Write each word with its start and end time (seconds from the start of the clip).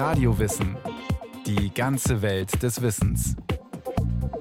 Radiowissen. 0.00 0.78
Die 1.44 1.74
ganze 1.74 2.22
Welt 2.22 2.62
des 2.62 2.80
Wissens. 2.80 3.36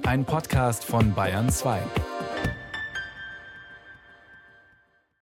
Ein 0.03 0.23
Podcast 0.23 0.85
von 0.85 1.13
Bayern 1.13 1.49
2. 1.49 1.81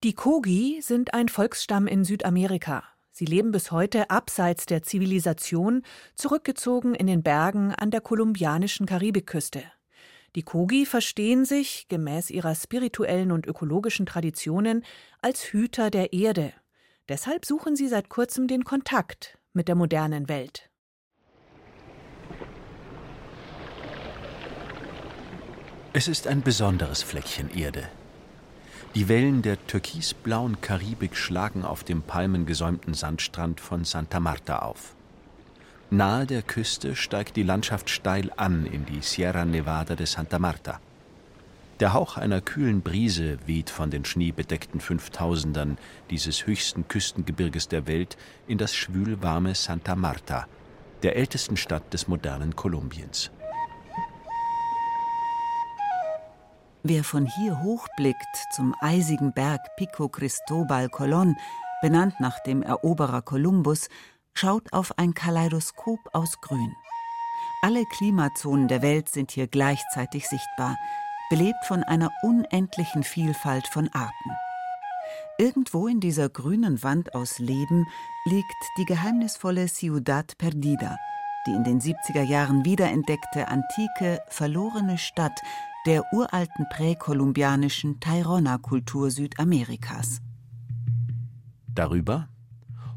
Die 0.05 0.13
Kogi 0.13 0.83
sind 0.83 1.15
ein 1.15 1.31
Volksstamm 1.31 1.87
in 1.87 2.05
Südamerika. 2.05 2.85
Sie 3.13 3.25
leben 3.25 3.51
bis 3.51 3.71
heute 3.71 4.11
abseits 4.11 4.67
der 4.67 4.83
Zivilisation, 4.83 5.81
zurückgezogen 6.17 6.95
in 6.95 7.07
den 7.07 7.23
Bergen 7.23 7.75
an 7.75 7.91
der 7.91 8.03
kolumbianischen 8.03 8.85
Karibikküste. 8.85 9.63
Die 10.35 10.43
Kogi 10.43 10.85
verstehen 10.85 11.47
sich, 11.47 11.89
gemäß 11.89 12.29
ihrer 12.29 12.55
spirituellen 12.55 13.33
und 13.33 13.47
ökologischen 13.47 14.05
Traditionen, 14.05 14.85
als 15.23 15.45
Hüter 15.45 15.89
der 15.91 16.13
Erde. 16.13 16.53
Deshalb 17.09 17.47
suchen 17.47 17.75
sie 17.75 17.89
seit 17.89 18.11
kurzem 18.11 18.49
den 18.49 18.65
Kontakt 18.65 19.39
mit 19.57 19.69
der 19.69 19.75
modernen 19.75 20.29
Welt. 20.29 20.69
Es 25.95 26.09
ist 26.09 26.27
ein 26.27 26.43
besonderes 26.43 27.03
Fleckchen 27.03 27.51
Erde. 27.57 27.89
Die 28.95 29.09
Wellen 29.09 29.41
der 29.41 29.67
türkisblauen 29.67 30.61
Karibik 30.61 31.17
schlagen 31.17 31.65
auf 31.65 31.85
dem 31.85 32.03
palmengesäumten 32.03 32.93
Sandstrand 32.93 33.61
von 33.61 33.85
Santa 33.85 34.21
Marta 34.21 34.59
auf. 34.59 34.95
Nahe 35.89 36.27
der 36.27 36.43
Küste 36.43 36.95
steigt 36.95 37.37
die 37.37 37.43
Landschaft 37.43 37.89
steil 37.89 38.31
an 38.37 38.67
in 38.67 38.85
die 38.85 39.01
Sierra 39.01 39.47
Nevada 39.47 39.95
de 39.95 40.05
Santa 40.05 40.39
Marta. 40.39 40.81
Der 41.81 41.93
Hauch 41.93 42.17
einer 42.17 42.41
kühlen 42.41 42.81
Brise 42.81 43.39
weht 43.47 43.69
von 43.69 43.91
den 43.91 44.07
schneebedeckten 44.07 44.81
Fünftausendern 44.81 45.77
dieses 46.09 46.47
höchsten 46.47 46.89
Küstengebirges 46.89 47.69
der 47.69 47.87
Welt 47.87 48.17
in 48.47 48.57
das 48.57 48.75
schwülwarme 48.75 49.55
Santa 49.55 49.95
Marta, 49.95 50.47
der 51.03 51.17
ältesten 51.17 51.59
Stadt 51.59 51.93
des 51.93 52.09
modernen 52.09 52.57
Kolumbiens. 52.57 53.31
Wer 56.83 57.05
von 57.05 57.27
hier 57.27 57.61
hochblickt 57.63 58.37
zum 58.55 58.75
eisigen 58.81 59.35
Berg 59.35 59.61
Pico 59.77 60.09
Cristobal 60.09 60.87
Colón, 60.87 61.35
benannt 61.83 62.21
nach 62.21 62.39
dem 62.45 62.63
Eroberer 62.63 63.21
Kolumbus, 63.21 63.89
schaut 64.33 64.73
auf 64.73 64.97
ein 64.97 65.13
Kaleidoskop 65.13 65.99
aus 66.15 66.41
Grün. 66.41 66.73
Alle 67.61 67.85
Klimazonen 67.85 68.69
der 68.69 68.81
Welt 68.81 69.11
sind 69.11 69.31
hier 69.33 69.47
gleichzeitig 69.47 70.27
sichtbar, 70.27 70.77
belebt 71.31 71.65
von 71.65 71.83
einer 71.83 72.11
unendlichen 72.23 73.03
Vielfalt 73.03 73.67
von 73.67 73.89
Arten. 73.93 74.31
Irgendwo 75.39 75.87
in 75.87 76.01
dieser 76.01 76.29
grünen 76.29 76.83
Wand 76.83 77.15
aus 77.15 77.39
Leben 77.39 77.87
liegt 78.25 78.55
die 78.79 78.85
geheimnisvolle 78.85 79.67
Ciudad 79.67 80.39
Perdida, 80.39 80.97
die 81.47 81.53
in 81.53 81.65
den 81.65 81.81
70er 81.81 82.23
Jahren 82.23 82.65
wiederentdeckte 82.65 83.49
antike, 83.49 84.21
verlorene 84.29 84.99
Stadt, 84.99 85.39
der 85.87 86.05
uralten 86.13 86.67
präkolumbianischen 86.71 88.01
Tairona-Kultur 88.01 89.11
Südamerikas. 89.11 90.21
Darüber, 91.69 92.29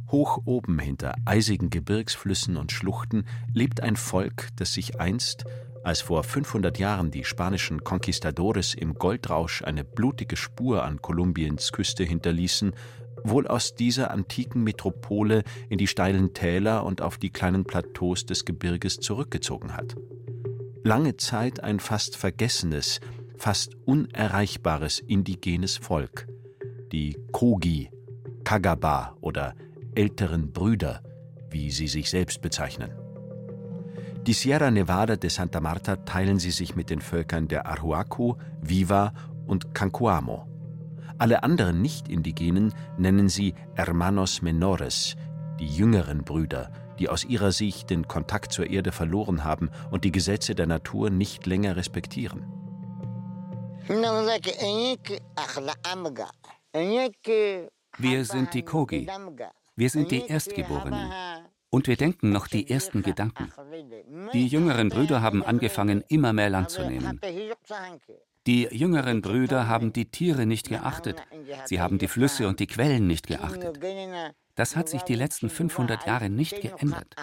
hoch 0.10 0.42
oben 0.46 0.80
hinter 0.80 1.14
eisigen 1.26 1.70
Gebirgsflüssen 1.70 2.58
und 2.58 2.72
Schluchten, 2.72 3.26
lebt 3.54 3.82
ein 3.82 3.96
Volk, 3.96 4.48
das 4.56 4.74
sich 4.74 5.00
einst, 5.00 5.46
als 5.84 6.02
vor 6.02 6.24
500 6.24 6.78
Jahren 6.78 7.12
die 7.12 7.24
spanischen 7.24 7.84
Conquistadores 7.84 8.74
im 8.74 8.96
Goldrausch 8.96 9.64
eine 9.64 9.84
blutige 9.84 10.36
Spur 10.36 10.84
an 10.84 11.02
Kolumbiens 11.02 11.72
Küste 11.72 12.04
hinterließen, 12.04 12.74
wohl 13.24 13.48
aus 13.48 13.76
dieser 13.76 14.12
antiken 14.12 14.64
Metropole 14.64 15.44
in 15.70 15.78
die 15.78 15.88
steilen 15.88 16.34
Täler 16.34 16.86
und 16.86 17.02
auf 17.02 17.18
die 17.18 17.30
kleinen 17.30 17.66
Plateaus 17.66 18.26
des 18.26 18.46
Gebirges 18.46 19.00
zurückgezogen 19.00 19.76
hat 19.76 19.96
lange 20.84 21.18
Zeit 21.18 21.64
ein 21.64 21.80
fast 21.80 22.16
vergessenes, 22.16 23.00
fast 23.38 23.76
unerreichbares 23.86 25.00
indigenes 25.00 25.78
Volk, 25.78 26.28
die 26.92 27.18
Kogi, 27.32 27.90
Kagaba 28.44 29.16
oder 29.22 29.56
älteren 29.96 30.52
Brüder, 30.52 31.04
wie 31.50 31.72
sie 31.72 31.88
sich 31.88 32.10
selbst 32.10 32.42
bezeichnen. 32.42 32.92
Die 34.28 34.34
Sierra 34.34 34.70
Nevada 34.70 35.16
de 35.16 35.30
Santa 35.30 35.60
Marta 35.60 35.96
teilen 35.96 36.40
sie 36.40 36.52
sich 36.52 36.76
mit 36.76 36.90
den 36.90 37.02
Völkern 37.02 37.48
der 37.48 37.66
Arhuaco, 37.66 38.38
Viva 38.62 39.14
und 39.48 39.74
Cancuamo. 39.74 40.46
Alle 41.18 41.44
anderen 41.44 41.82
Nicht-Indigenen 41.82 42.74
nennen 42.98 43.30
sie 43.30 43.56
Hermanos 43.76 44.42
Menores, 44.42 45.16
die 45.60 45.68
jüngeren 45.68 46.24
Brüder, 46.24 46.72
die 47.00 47.10
aus 47.10 47.24
ihrer 47.26 47.52
Sicht 47.52 47.90
den 47.90 48.08
Kontakt 48.08 48.52
zur 48.52 48.70
Erde 48.70 48.92
verloren 48.92 49.44
haben 49.44 49.70
und 49.90 50.04
die 50.04 50.12
Gesetze 50.12 50.54
der 50.54 50.68
Natur 50.68 51.10
nicht 51.10 51.46
länger 51.46 51.76
respektieren. 51.76 52.46
Wir 57.98 58.26
sind 58.26 58.54
die 58.54 58.64
Kogi. 58.64 59.08
Wir 59.76 59.90
sind 59.90 60.12
die 60.12 60.28
Erstgeborenen. 60.28 61.12
Und 61.72 61.88
wir 61.88 61.98
denken 61.98 62.32
noch 62.32 62.48
die 62.48 62.70
ersten 62.70 63.04
Gedanken. 63.04 63.52
Die 64.34 64.48
jüngeren 64.48 64.90
Brüder 64.90 65.22
haben 65.22 65.44
angefangen, 65.44 66.04
immer 66.08 66.34
mehr 66.34 66.50
Land 66.50 66.72
zu 66.72 66.84
nehmen. 66.88 67.20
Die 68.48 68.64
jüngeren 68.72 69.22
Brüder 69.22 69.68
haben 69.68 69.94
die 69.94 70.10
Tiere 70.10 70.46
nicht 70.46 70.70
geachtet. 70.70 71.22
Sie 71.66 71.80
haben 71.80 72.00
die 72.00 72.08
Flüsse 72.08 72.48
und 72.48 72.60
die 72.60 72.68
Quellen 72.68 73.06
nicht 73.06 73.28
geachtet. 73.28 73.80
Das 74.56 74.76
hat 74.76 74.90
sich 74.90 75.04
die 75.04 75.16
letzten 75.16 75.50
500 75.50 76.06
Jahre 76.06 76.30
nicht 76.30 76.60
geändert. 76.62 77.16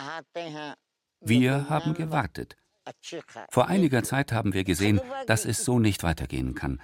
Wir 1.21 1.69
haben 1.69 1.95
gewartet. 1.95 2.57
Vor 3.51 3.67
einiger 3.67 4.05
Zeit 4.05 4.31
haben 4.33 4.55
wir 4.55 4.63
gesehen, 4.63 5.01
dass 5.27 5.45
es 5.45 5.65
so 5.65 5.81
nicht 5.81 6.05
weitergehen 6.05 6.55
kann. 6.55 6.81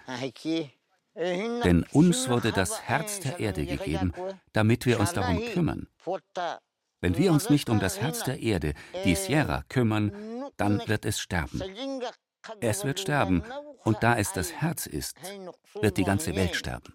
Denn 1.14 1.84
uns 1.92 2.28
wurde 2.28 2.52
das 2.52 2.82
Herz 2.82 3.20
der 3.20 3.38
Erde 3.38 3.66
gegeben, 3.66 4.12
damit 4.52 4.86
wir 4.86 4.98
uns 4.98 5.12
darum 5.12 5.40
kümmern. 5.52 5.86
Wenn 7.02 7.18
wir 7.18 7.32
uns 7.32 7.50
nicht 7.50 7.68
um 7.68 7.80
das 7.80 8.00
Herz 8.00 8.22
der 8.22 8.40
Erde, 8.40 8.74
die 9.04 9.16
Sierra, 9.16 9.64
kümmern, 9.68 10.12
dann 10.56 10.80
wird 10.86 11.04
es 11.04 11.18
sterben. 11.18 11.60
Es 12.60 12.84
wird 12.84 13.00
sterben, 13.00 13.42
und 13.82 14.04
da 14.04 14.16
es 14.16 14.32
das 14.32 14.52
Herz 14.52 14.86
ist, 14.86 15.16
wird 15.80 15.96
die 15.96 16.04
ganze 16.04 16.34
Welt 16.36 16.54
sterben. 16.54 16.94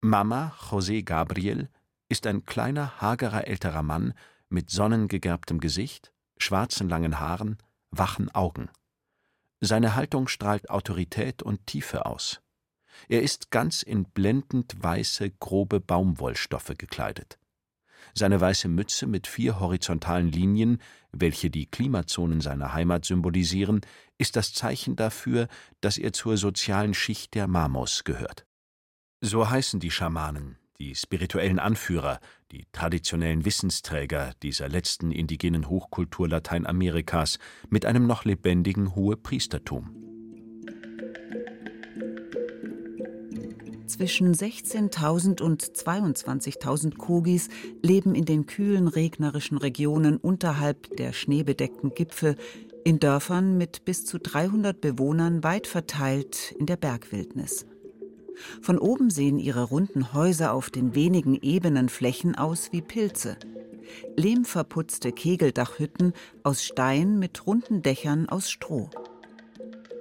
Mama 0.00 0.54
José 0.70 1.02
Gabriel 1.02 1.68
ist 2.08 2.26
ein 2.28 2.44
kleiner, 2.44 3.00
hagerer 3.00 3.48
älterer 3.48 3.82
Mann 3.82 4.14
mit 4.48 4.70
sonnengegerbtem 4.70 5.58
Gesicht, 5.58 6.12
schwarzen 6.38 6.88
langen 6.88 7.18
Haaren, 7.18 7.58
wachen 7.90 8.32
Augen. 8.32 8.70
Seine 9.60 9.96
Haltung 9.96 10.28
strahlt 10.28 10.70
Autorität 10.70 11.42
und 11.42 11.66
Tiefe 11.66 12.06
aus. 12.06 12.40
Er 13.08 13.22
ist 13.22 13.50
ganz 13.50 13.82
in 13.82 14.04
blendend 14.04 14.80
weiße, 14.80 15.30
grobe 15.30 15.80
Baumwollstoffe 15.80 16.74
gekleidet. 16.78 17.40
Seine 18.18 18.40
weiße 18.40 18.66
Mütze 18.66 19.06
mit 19.06 19.28
vier 19.28 19.60
horizontalen 19.60 20.32
Linien, 20.32 20.82
welche 21.12 21.50
die 21.50 21.66
Klimazonen 21.66 22.40
seiner 22.40 22.74
Heimat 22.74 23.04
symbolisieren, 23.04 23.80
ist 24.18 24.34
das 24.34 24.52
Zeichen 24.52 24.96
dafür, 24.96 25.46
dass 25.80 25.98
er 25.98 26.12
zur 26.12 26.36
sozialen 26.36 26.94
Schicht 26.94 27.34
der 27.36 27.46
Mamos 27.46 28.02
gehört. 28.02 28.44
So 29.20 29.48
heißen 29.48 29.78
die 29.78 29.92
Schamanen, 29.92 30.58
die 30.80 30.96
spirituellen 30.96 31.60
Anführer, 31.60 32.18
die 32.50 32.64
traditionellen 32.72 33.44
Wissensträger 33.44 34.32
dieser 34.42 34.68
letzten 34.68 35.12
indigenen 35.12 35.68
Hochkultur 35.68 36.28
Lateinamerikas 36.28 37.38
mit 37.68 37.86
einem 37.86 38.08
noch 38.08 38.24
lebendigen 38.24 38.96
Hohepriestertum. 38.96 39.97
Zwischen 43.88 44.34
16.000 44.34 45.40
und 45.40 45.62
22.000 45.62 46.98
Kogis 46.98 47.48
leben 47.82 48.14
in 48.14 48.26
den 48.26 48.44
kühlen, 48.44 48.86
regnerischen 48.86 49.56
Regionen 49.56 50.18
unterhalb 50.18 50.94
der 50.98 51.14
schneebedeckten 51.14 51.94
Gipfel, 51.94 52.36
in 52.84 53.00
Dörfern 53.00 53.56
mit 53.56 53.86
bis 53.86 54.04
zu 54.04 54.18
300 54.18 54.78
Bewohnern 54.78 55.42
weit 55.42 55.66
verteilt 55.66 56.54
in 56.58 56.66
der 56.66 56.76
Bergwildnis. 56.76 57.64
Von 58.60 58.78
oben 58.78 59.08
sehen 59.08 59.38
ihre 59.38 59.64
runden 59.64 60.12
Häuser 60.12 60.52
auf 60.52 60.68
den 60.68 60.94
wenigen 60.94 61.38
ebenen 61.40 61.88
Flächen 61.88 62.34
aus 62.36 62.72
wie 62.72 62.82
Pilze. 62.82 63.38
Lehmverputzte 64.16 65.12
Kegeldachhütten 65.12 66.12
aus 66.42 66.62
Stein 66.62 67.18
mit 67.18 67.46
runden 67.46 67.80
Dächern 67.80 68.28
aus 68.28 68.50
Stroh. 68.50 68.90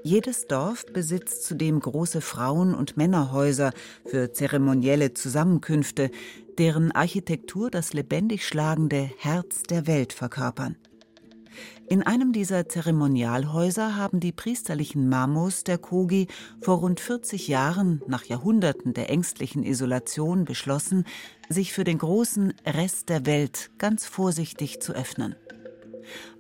Jedes 0.08 0.48
Dorf 0.48 0.86
besitzt 0.86 1.44
zudem 1.44 1.82
große 1.82 2.22
Frauen- 2.22 2.74
und 2.74 2.96
Männerhäuser 2.96 3.74
für 4.06 4.32
zeremonielle 4.32 5.14
Zusammenkünfte, 5.14 6.12
deren 6.58 6.94
Architektur 6.94 7.70
das 7.70 7.92
lebendig 7.92 8.48
schlagende 8.48 9.12
Herz 9.18 9.64
der 9.64 9.86
Welt 9.86 10.14
verkörpern. 10.14 10.78
In 11.90 12.04
einem 12.04 12.32
dieser 12.32 12.70
Zeremonialhäuser 12.70 13.98
haben 13.98 14.22
die 14.22 14.32
priesterlichen 14.32 15.10
Mamos 15.10 15.66
der 15.66 15.78
Kogi 15.78 16.28
vor 16.62 16.78
rund 16.78 17.02
40 17.02 17.50
Jahren, 17.50 18.02
nach 18.08 18.24
Jahrhunderten 18.24 18.94
der 18.94 19.10
ängstlichen 19.10 19.64
Isolation, 19.64 20.46
beschlossen, 20.46 21.04
sich 21.50 21.74
für 21.74 21.84
den 21.84 21.98
großen 21.98 22.54
Rest 22.66 23.10
der 23.10 23.26
Welt 23.26 23.72
ganz 23.78 24.06
vorsichtig 24.06 24.80
zu 24.80 24.94
öffnen. 24.94 25.36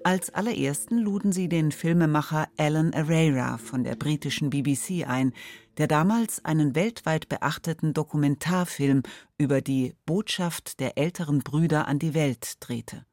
Als 0.04 0.30
allerersten 0.30 0.98
luden 0.98 1.32
sie 1.32 1.50
den 1.50 1.72
Filmemacher 1.72 2.48
Alan 2.58 2.94
Arera 2.94 3.58
von 3.58 3.84
der 3.84 3.96
britischen 3.96 4.50
BBC 4.50 5.08
ein, 5.08 5.34
der 5.78 5.88
damals 5.88 6.44
einen 6.46 6.76
weltweit 6.76 7.30
beachteten 7.30 7.94
Dokumentarfilm 7.94 9.04
über 9.38 9.62
die 9.62 9.96
Botschaft 10.06 10.80
der 10.80 10.98
älteren 10.98 11.40
Brüder 11.40 11.88
an 11.88 12.00
die 12.00 12.14
Welt 12.14 12.56
drehte. 12.60 13.06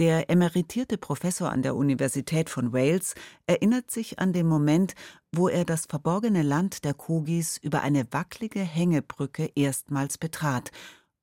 Der 0.00 0.30
emeritierte 0.30 0.96
Professor 0.96 1.52
an 1.52 1.60
der 1.60 1.76
Universität 1.76 2.48
von 2.48 2.72
Wales 2.72 3.14
erinnert 3.46 3.90
sich 3.90 4.18
an 4.18 4.32
den 4.32 4.46
Moment, 4.46 4.94
wo 5.30 5.48
er 5.48 5.66
das 5.66 5.84
verborgene 5.84 6.42
Land 6.42 6.84
der 6.84 6.94
Kogis 6.94 7.58
über 7.58 7.82
eine 7.82 8.10
wackelige 8.10 8.60
Hängebrücke 8.60 9.50
erstmals 9.54 10.16
betrat 10.16 10.70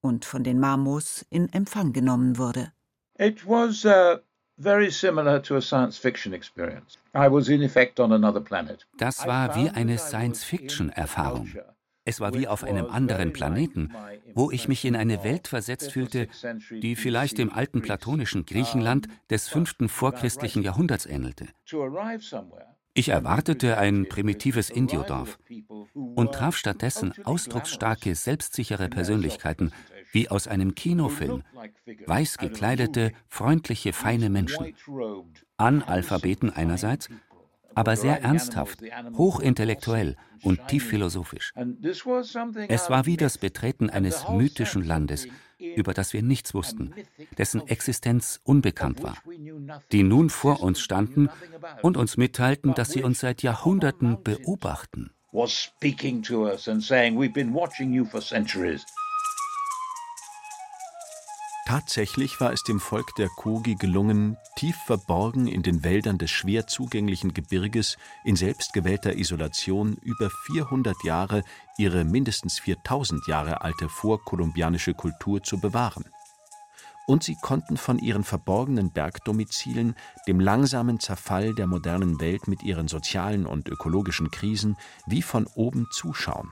und 0.01 0.25
von 0.25 0.44
den 0.44 0.60
Mamos 0.60 1.25
in 1.31 1.51
Empfang 1.51 1.92
genommen 1.92 2.38
wurde. 2.38 2.71
It 3.19 3.47
was 3.47 3.83
uh, 3.83 4.17
very 4.57 4.91
similar 4.91 5.41
to 5.43 5.55
a 5.55 5.61
science 5.61 5.97
fiction 5.97 6.33
experience. 6.33 6.97
I 7.15 7.27
was 7.31 7.49
in 7.49 7.63
effect 7.63 7.99
on 7.99 8.11
another 8.11 8.41
planet. 8.41 8.85
Das 8.97 9.25
war 9.25 9.55
wie 9.55 9.69
eine 9.69 9.97
Science-Fiction-Erfahrung. 9.97 11.49
Es 12.05 12.21
war 12.21 12.33
wie 12.33 12.47
auf 12.47 12.63
einem 12.63 12.85
anderen 12.85 13.33
Planeten, 13.33 13.91
wo 14.33 14.51
ich 14.51 14.67
mich 14.67 14.85
in 14.85 14.95
eine 14.95 15.23
Welt 15.23 15.47
versetzt 15.47 15.91
fühlte, 15.91 16.27
die 16.69 16.95
vielleicht 16.95 17.37
dem 17.37 17.51
alten 17.51 17.81
platonischen 17.81 18.45
Griechenland 18.45 19.07
des 19.29 19.49
fünften 19.49 19.89
vorchristlichen 19.89 20.61
Jahrhunderts 20.61 21.05
ähnelte. 21.05 21.47
Ich 22.93 23.09
erwartete 23.09 23.77
ein 23.77 24.07
primitives 24.07 24.69
Indiodorf 24.69 25.37
und 25.93 26.31
traf 26.33 26.55
stattdessen 26.55 27.13
ausdrucksstarke, 27.25 28.15
selbstsichere 28.15 28.89
Persönlichkeiten, 28.89 29.71
wie 30.12 30.30
aus 30.30 30.48
einem 30.48 30.75
Kinofilm, 30.75 31.44
weiß 32.06 32.38
gekleidete, 32.38 33.12
freundliche, 33.27 33.94
feine 33.94 34.30
Menschen. 34.30 34.74
Analphabeten 35.57 36.51
einerseits 36.51 37.09
aber 37.77 37.95
sehr 37.95 38.24
ernsthaft, 38.24 38.81
hochintellektuell 39.18 40.15
und 40.42 40.68
tief 40.68 40.88
philosophisch. 40.88 41.54
Es 42.68 42.89
war 42.89 43.06
wie 43.06 43.18
das 43.18 43.38
Betreten 43.38 43.92
eines 43.92 44.27
mythischen 44.27 44.83
Landes, 44.83 45.27
über 45.59 45.94
das 45.94 46.12
wir 46.12 46.24
nichts 46.24 46.56
wussten, 46.56 46.92
dessen 47.38 47.68
Existenz 47.68 48.42
unbekannt 48.44 49.03
war, 49.03 49.18
die 49.92 50.01
nun 50.01 50.31
vor 50.31 50.62
uns 50.62 50.80
standen 50.80 51.30
und 51.83 51.98
uns 51.98 52.18
mitteilten, 52.18 52.74
dass 52.74 52.89
sie 52.89 53.03
uns 53.03 53.19
seit 53.19 53.44
Jahrhunderten 53.44 54.24
beobachten. 54.24 55.12
Was 55.31 55.51
speaking 55.51 56.24
to 56.24 56.48
us 56.48 56.68
and 56.68 56.81
saying 56.81 57.15
we've 57.15 57.33
been 57.33 57.53
watching 57.53 57.94
you 57.94 58.06
for 58.06 58.21
centuries. 58.21 58.83
Tatsächlich 61.67 62.39
war 62.39 62.53
es 62.53 62.63
dem 62.63 62.79
Volk 62.79 63.13
der 63.17 63.27
Kogi 63.27 63.75
gelungen, 63.75 64.37
tief 64.55 64.77
verborgen 64.85 65.47
in 65.47 65.63
den 65.63 65.83
Wäldern 65.83 66.17
des 66.17 66.31
schwer 66.31 66.65
zugänglichen 66.65 67.33
Gebirges 67.33 67.97
in 68.23 68.37
selbstgewählter 68.37 69.17
Isolation 69.17 69.97
über 70.01 70.29
400 70.45 71.03
Jahre 71.03 71.43
ihre 71.77 72.05
mindestens 72.05 72.57
4000 72.59 73.27
Jahre 73.27 73.63
alte 73.63 73.89
vorkolumbianische 73.89 74.93
Kultur 74.93 75.43
zu 75.43 75.59
bewahren. 75.59 76.05
Und 77.05 77.23
sie 77.23 77.35
konnten 77.41 77.75
von 77.75 77.99
ihren 77.99 78.23
verborgenen 78.23 78.93
Bergdomizilen 78.93 79.97
dem 80.25 80.39
langsamen 80.39 81.01
Zerfall 81.01 81.53
der 81.53 81.67
modernen 81.67 82.21
Welt 82.21 82.47
mit 82.47 82.63
ihren 82.63 82.87
sozialen 82.87 83.45
und 83.45 83.67
ökologischen 83.67 84.31
Krisen 84.31 84.77
wie 85.05 85.21
von 85.21 85.45
oben 85.55 85.85
zuschauen. 85.91 86.49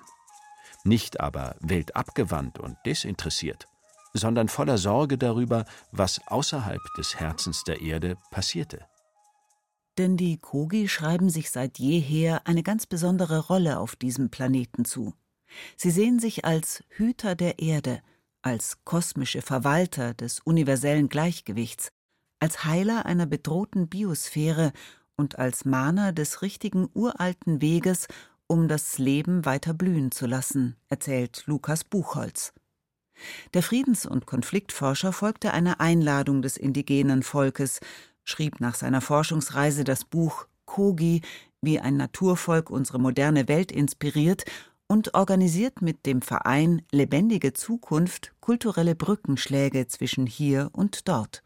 Nicht 0.84 1.22
aber 1.22 1.56
weltabgewandt 1.62 2.60
und 2.60 2.76
desinteressiert 2.86 3.70
sondern 4.16 4.48
voller 4.48 4.78
Sorge 4.78 5.18
darüber, 5.18 5.66
was 5.92 6.22
außerhalb 6.28 6.82
des 6.98 7.20
Herzens 7.20 7.64
der 7.64 7.82
Erde 7.82 8.18
passierte. 8.32 8.86
Denn 9.98 10.18
die 10.18 10.38
Kogi 10.38 10.88
schreiben 10.88 11.30
sich 11.30 11.52
seit 11.52 11.80
jeher 11.80 12.48
eine 12.48 12.64
ganz 12.64 12.86
besondere 12.86 13.48
Rolle 13.48 13.80
auf 13.80 13.96
diesem 13.96 14.30
Planeten 14.30 14.86
zu. 14.86 15.14
Sie 15.78 15.92
sehen 15.92 16.20
sich 16.20 16.46
als 16.46 16.84
Hüter 16.90 17.36
der 17.36 17.60
Erde, 17.60 18.02
als 18.42 18.84
kosmische 18.84 19.42
Verwalter 19.42 20.14
des 20.14 20.40
universellen 20.40 21.10
Gleichgewichts, 21.10 21.90
als 22.40 22.66
Heiler 22.66 23.06
einer 23.06 23.26
bedrohten 23.26 23.88
Biosphäre 23.88 24.72
und 25.18 25.40
als 25.40 25.66
Mahner 25.66 26.12
des 26.12 26.42
richtigen 26.42 26.90
uralten 26.94 27.62
Weges, 27.62 28.08
um 28.48 28.68
das 28.68 28.98
Leben 28.98 29.46
weiter 29.46 29.74
blühen 29.74 30.12
zu 30.12 30.28
lassen, 30.28 30.76
erzählt 30.90 31.44
Lukas 31.48 31.84
Buchholz. 31.84 32.54
Der 33.54 33.64
Friedens- 33.64 34.06
und 34.06 34.26
Konfliktforscher 34.26 35.14
folgte 35.14 35.54
einer 35.54 35.80
Einladung 35.80 36.42
des 36.42 36.58
indigenen 36.58 37.24
Volkes, 37.24 37.80
schrieb 38.24 38.60
nach 38.60 38.76
seiner 38.76 39.02
Forschungsreise 39.02 39.84
das 39.84 40.04
Buch 40.04 40.48
Kogi, 40.66 41.22
wie 41.62 41.80
ein 41.80 41.98
Naturvolk 41.98 42.70
unsere 42.70 43.00
moderne 43.00 43.48
Welt 43.48 43.72
inspiriert 43.72 44.46
und 44.88 45.16
organisiert 45.16 45.82
mit 45.82 46.06
dem 46.06 46.22
Verein 46.22 46.82
Lebendige 46.92 47.54
Zukunft 47.54 48.34
kulturelle 48.40 48.96
Brückenschläge 48.96 49.88
zwischen 49.88 50.28
hier 50.28 50.70
und 50.74 51.08
dort. 51.08 51.44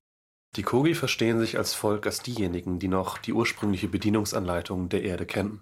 Die 0.56 0.64
Kogi 0.64 0.96
verstehen 0.96 1.40
sich 1.40 1.58
als 1.58 1.74
Volk 1.74 2.06
als 2.06 2.22
diejenigen, 2.22 2.80
die 2.80 2.88
noch 2.88 3.18
die 3.18 3.34
ursprüngliche 3.34 3.88
Bedienungsanleitung 3.88 4.90
der 4.90 5.04
Erde 5.04 5.26
kennen, 5.26 5.62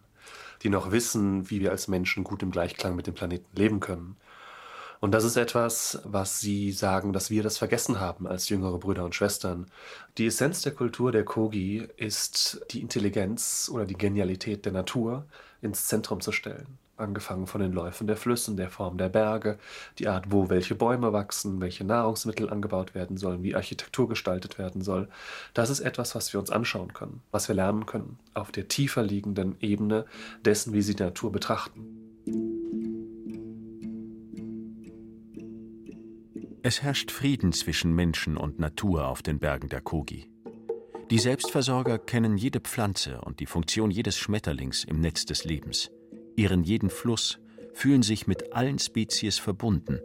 die 0.64 0.70
noch 0.70 0.92
wissen, 0.92 1.50
wie 1.50 1.60
wir 1.60 1.72
als 1.72 1.88
Menschen 1.88 2.24
gut 2.24 2.42
im 2.42 2.52
Gleichklang 2.52 2.96
mit 2.96 3.06
dem 3.06 3.14
Planeten 3.14 3.56
leben 3.56 3.80
können, 3.80 4.16
und 5.00 5.12
das 5.12 5.24
ist 5.24 5.38
etwas, 5.38 6.02
was 6.04 6.40
Sie 6.40 6.72
sagen, 6.72 7.14
dass 7.14 7.30
wir 7.30 7.44
das 7.44 7.58
vergessen 7.58 8.00
haben 8.00 8.28
als 8.28 8.50
jüngere 8.50 8.80
Brüder 8.80 9.06
und 9.06 9.16
Schwestern. 9.16 9.68
Die 10.18 10.28
Essenz 10.28 10.62
der 10.62 10.74
Kultur 10.74 11.12
der 11.12 11.24
Kogi 11.24 11.88
ist 11.98 12.66
die 12.72 12.82
Intelligenz 12.82 13.70
oder 13.72 13.86
die 13.86 13.98
Genialität 13.98 14.66
der 14.66 14.72
Natur 14.72 15.26
ins 15.62 15.86
Zentrum 15.86 16.22
zu 16.22 16.32
stellen. 16.32 16.80
Angefangen 16.98 17.46
von 17.46 17.62
den 17.62 17.74
Läufen 17.74 18.08
der 18.08 18.18
Flüssen, 18.18 18.58
der 18.58 18.72
Form 18.72 18.98
der 18.98 19.10
Berge, 19.10 19.60
die 20.00 20.08
Art, 20.08 20.32
wo 20.32 20.50
welche 20.50 20.74
Bäume 20.74 21.14
wachsen, 21.14 21.62
welche 21.62 21.84
Nahrungsmittel 21.84 22.50
angebaut 22.50 22.96
werden 22.96 23.18
sollen, 23.18 23.44
wie 23.44 23.56
Architektur 23.56 24.10
gestaltet 24.10 24.58
werden 24.58 24.82
soll. 24.82 25.08
Das 25.54 25.70
ist 25.70 25.82
etwas, 25.82 26.16
was 26.16 26.34
wir 26.34 26.40
uns 26.40 26.50
anschauen 26.50 26.94
können, 26.94 27.22
was 27.30 27.50
wir 27.50 27.56
lernen 27.56 27.86
können, 27.86 28.18
auf 28.34 28.52
der 28.52 28.68
tiefer 28.68 29.04
liegenden 29.04 29.58
Ebene 29.62 30.06
dessen, 30.44 30.74
wie 30.74 30.82
sie 30.82 30.96
die 30.96 31.04
Natur 31.04 31.32
betrachten. 31.32 31.97
Es 36.68 36.82
herrscht 36.82 37.12
Frieden 37.12 37.54
zwischen 37.54 37.96
Menschen 37.96 38.36
und 38.36 38.60
Natur 38.60 39.08
auf 39.08 39.22
den 39.22 39.40
Bergen 39.40 39.70
der 39.70 39.80
Kogi. 39.80 40.30
Die 41.10 41.18
Selbstversorger 41.18 41.98
kennen 41.98 42.36
jede 42.36 42.60
Pflanze 42.60 43.22
und 43.22 43.40
die 43.40 43.46
Funktion 43.46 43.90
jedes 43.90 44.18
Schmetterlings 44.18 44.84
im 44.84 45.00
Netz 45.00 45.24
des 45.24 45.46
Lebens, 45.46 45.92
ihren 46.36 46.66
jeden 46.66 46.90
Fluss, 46.90 47.40
fühlen 47.74 48.04
sich 48.04 48.28
mit 48.28 48.52
allen 48.52 48.80
Spezies 48.80 49.40
verbunden. 49.40 50.02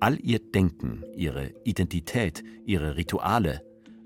All 0.00 0.20
ihr 0.20 0.40
Denken, 0.40 1.02
ihre 1.16 1.54
Identität, 1.64 2.44
ihre 2.66 2.96
Rituale, 2.96 3.62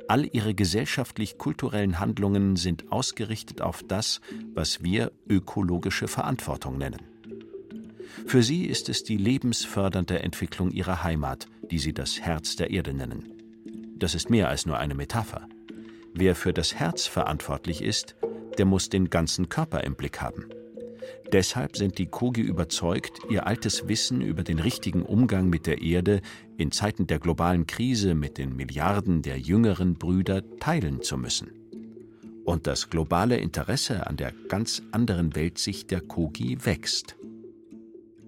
all 0.07 0.29
ihre 0.33 0.55
gesellschaftlich-kulturellen 0.55 1.99
Handlungen 1.99 2.55
sind 2.55 2.93
ausgerichtet 2.93 3.63
auf 3.63 3.83
das, 3.83 4.21
was 4.55 4.85
wir 4.85 5.11
ökologische 5.29 6.07
Verantwortung 6.07 6.79
nennen. 6.79 7.03
Für 8.27 8.45
sie 8.45 8.67
ist 8.67 8.89
es 8.89 9.03
die 9.03 9.17
lebensfördernde 9.17 10.23
Entwicklung 10.23 10.71
ihrer 10.71 11.03
Heimat, 11.03 11.49
die 11.71 11.79
sie 11.79 11.93
das 11.93 12.21
Herz 12.21 12.57
der 12.57 12.71
Erde 12.71 12.95
nennen. 12.95 13.33
Das 13.97 14.15
ist 14.15 14.31
mehr 14.31 14.49
als 14.49 14.67
nur 14.67 14.79
eine 14.79 14.95
Metapher. 14.95 15.49
Wer 16.13 16.35
für 16.35 16.53
das 16.53 16.75
Herz 16.75 17.07
verantwortlich 17.07 17.83
ist, 17.83 18.17
der 18.59 18.67
muss 18.67 18.89
den 18.89 19.11
ganzen 19.11 19.49
Körper 19.49 19.83
im 19.85 19.95
Blick 19.95 20.21
haben. 20.21 20.47
Deshalb 21.33 21.77
sind 21.77 21.99
die 21.99 22.07
Kogi 22.07 22.43
überzeugt, 22.43 23.19
ihr 23.29 23.47
altes 23.47 23.89
Wissen 23.89 24.21
über 24.21 24.43
den 24.43 24.59
richtigen 24.59 25.03
Umgang 25.03 25.49
mit 25.49 25.67
der 25.67 25.83
Erde 25.83 26.21
in 26.57 26.71
Zeiten 26.71 27.07
der 27.07 27.19
globalen 27.19 27.67
Krise 27.67 28.15
mit 28.15 28.39
den 28.39 28.55
Milliarden 28.55 29.23
der 29.23 29.39
jüngeren 29.39 29.95
Brüder 29.95 30.43
teilen 30.61 31.03
zu 31.03 31.17
müssen. 31.17 31.51
Und 32.45 32.67
das 32.67 32.91
globale 32.91 33.39
Interesse 33.39 34.07
an 34.07 34.17
der 34.17 34.33
ganz 34.49 34.83
anderen 34.93 35.35
Weltsicht 35.35 35.91
der 35.91 36.03
Kogi 36.03 36.65
wächst. 36.65 37.17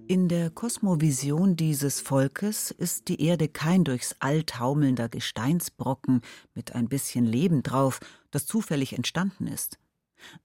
In 0.09 0.29
der 0.29 0.49
Kosmovision 0.49 1.57
dieses 1.57 1.99
Volkes 1.99 2.71
ist 2.71 3.09
die 3.09 3.21
Erde 3.21 3.49
kein 3.49 3.83
durchs 3.83 4.15
All 4.19 4.43
taumelnder 4.43 5.09
Gesteinsbrocken 5.09 6.21
mit 6.53 6.73
ein 6.75 6.87
bisschen 6.87 7.25
Leben 7.25 7.61
drauf, 7.61 7.99
das 8.31 8.45
zufällig 8.45 8.93
entstanden 8.93 9.47
ist, 9.47 9.79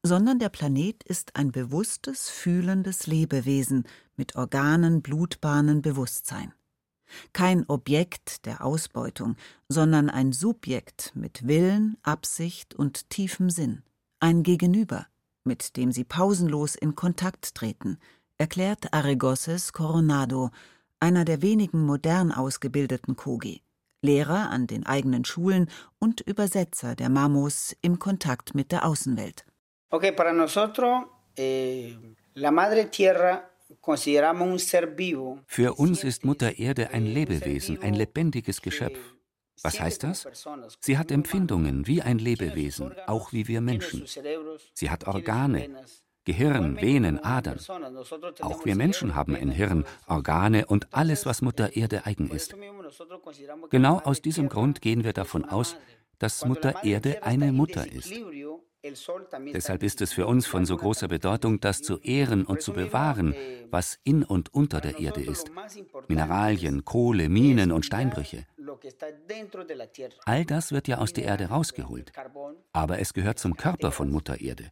sondern 0.02 0.40
der 0.40 0.49
Planet 0.49 1.04
ist 1.04 1.37
ein 1.37 1.52
bewusstes, 1.52 2.28
fühlendes 2.28 3.07
Lebewesen 3.07 3.85
mit 4.16 4.35
Organen, 4.35 5.00
Blutbahnen, 5.00 5.81
Bewusstsein. 5.81 6.52
Kein 7.33 7.64
Objekt 7.69 8.47
der 8.47 8.64
Ausbeutung, 8.64 9.37
sondern 9.69 10.11
ein 10.11 10.33
Subjekt 10.33 11.12
mit 11.14 11.47
Willen, 11.47 11.97
Absicht 12.02 12.75
und 12.75 13.11
tiefem 13.11 13.49
Sinn. 13.49 13.85
Ein 14.19 14.42
Gegenüber, 14.42 15.07
mit 15.45 15.76
dem 15.76 15.92
sie 15.92 16.04
pausenlos 16.04 16.75
in 16.75 16.97
Kontakt 16.97 17.54
treten, 17.54 17.99
erklärt 18.42 18.92
Arregoses 18.92 19.72
Coronado, 19.72 20.50
einer 20.99 21.25
der 21.25 21.42
wenigen 21.42 21.87
modern 21.87 22.32
ausgebildeten 22.32 23.14
Kogi, 23.14 23.62
Lehrer 24.02 24.50
an 24.50 24.66
den 24.66 24.84
eigenen 24.84 25.25
Schulen 25.25 25.70
und 26.00 26.22
Übersetzer 26.22 26.96
der 26.96 27.08
Mamos 27.08 27.76
im 27.82 28.00
Kontakt 28.00 28.56
mit 28.56 28.72
der 28.72 28.84
Außenwelt. 28.84 29.44
Okay, 29.90 30.11
para 30.11 30.32
nosotros, 30.32 31.04
eh, 31.37 31.94
la 32.34 32.50
madre 32.50 32.90
tierra 32.90 33.49
für 35.46 35.75
uns 35.75 36.04
ist 36.04 36.25
Mutter 36.25 36.58
Erde 36.58 36.90
ein 36.90 37.06
Lebewesen, 37.06 37.80
ein 37.80 37.94
lebendiges 37.94 38.61
Geschöpf. 38.61 38.99
Was 39.62 39.80
heißt 39.80 40.02
das? 40.02 40.26
Sie 40.80 40.99
hat 40.99 41.11
Empfindungen 41.11 41.87
wie 41.87 42.02
ein 42.02 42.18
Lebewesen, 42.18 42.92
auch 43.06 43.32
wie 43.32 43.49
wir 43.49 43.61
Menschen. 43.62 44.04
Sie 44.75 44.90
hat 44.90 45.06
Organe, 45.06 45.70
Gehirn, 46.25 46.81
Venen, 46.81 47.23
Adern. 47.23 47.59
Auch 48.41 48.64
wir 48.64 48.76
Menschen 48.76 49.14
haben 49.14 49.35
ein 49.35 49.50
Hirn, 49.50 49.85
Organe 50.07 50.67
und 50.67 50.93
alles, 50.95 51.26
was 51.26 51.43
Mutter 51.43 51.75
Erde 51.75 52.07
eigen 52.07 52.31
ist. 52.31 52.55
Genau 53.71 53.99
aus 53.99 54.23
diesem 54.23 54.49
Grund 54.49 54.81
gehen 54.81 55.05
wir 55.05 55.12
davon 55.12 55.45
aus, 55.45 55.76
dass 56.19 56.45
Mutter 56.45 56.85
Erde 56.85 57.25
eine 57.25 57.52
Mutter 57.52 57.91
ist. 57.91 58.12
Deshalb 59.55 59.83
ist 59.85 60.00
es 60.00 60.12
für 60.12 60.26
uns 60.26 60.47
von 60.47 60.67
so 60.67 60.76
großer 60.76 61.07
Bedeutung, 61.07 61.61
das 61.61 61.83
zu 61.83 61.99
ehren 62.00 62.45
und 62.45 62.62
zu 62.62 62.73
bewahren, 62.73 63.35
was 63.71 63.99
in 64.02 64.25
und 64.25 64.52
unter 64.52 64.81
der 64.81 64.99
Erde 64.99 65.23
ist. 65.23 65.52
Mineralien, 66.09 66.85
Kohle, 66.85 67.29
Minen 67.29 67.71
und 67.71 67.87
Steinbrüche. 67.87 68.45
All 70.25 70.45
das 70.45 70.73
wird 70.73 70.88
ja 70.88 70.99
aus 70.99 71.12
der 71.12 71.25
Erde 71.25 71.47
rausgeholt. 71.47 72.12
Aber 72.73 72.99
es 72.99 73.14
gehört 73.14 73.38
zum 73.38 73.57
Körper 73.57 73.93
von 73.93 74.11
Mutter 74.11 74.41
Erde. 74.41 74.71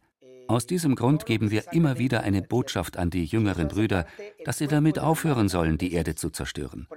Aus 0.51 0.65
diesem 0.65 0.95
Grund 0.95 1.25
geben 1.25 1.49
wir 1.49 1.71
immer 1.71 1.97
wieder 1.97 2.23
eine 2.23 2.41
Botschaft 2.41 2.97
an 2.97 3.09
die 3.09 3.23
jüngeren 3.23 3.69
Brüder, 3.69 4.05
dass 4.43 4.57
sie 4.57 4.67
damit 4.67 4.99
aufhören 4.99 5.47
sollen, 5.47 5.77
die 5.77 5.93
Erde 5.93 6.15
zu 6.15 6.29
zerstören. 6.29 6.89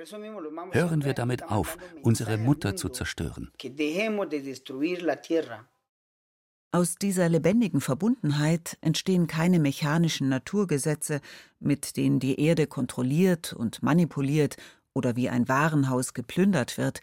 Hören 0.72 1.04
wir 1.04 1.14
damit 1.14 1.44
auf, 1.44 1.78
unsere 2.02 2.36
Mutter 2.36 2.74
zu 2.74 2.88
zerstören. 2.88 3.52
Aus 6.72 6.96
dieser 6.96 7.28
lebendigen 7.28 7.80
Verbundenheit 7.80 8.76
entstehen 8.80 9.28
keine 9.28 9.60
mechanischen 9.60 10.28
Naturgesetze, 10.28 11.20
mit 11.60 11.96
denen 11.96 12.18
die 12.18 12.40
Erde 12.40 12.66
kontrolliert 12.66 13.52
und 13.52 13.84
manipuliert 13.84 14.56
oder 14.94 15.14
wie 15.14 15.28
ein 15.28 15.48
Warenhaus 15.48 16.12
geplündert 16.12 16.76
wird, 16.76 17.02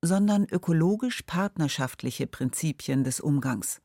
sondern 0.00 0.46
ökologisch 0.50 1.20
partnerschaftliche 1.26 2.26
Prinzipien 2.26 3.04
des 3.04 3.20
Umgangs 3.20 3.82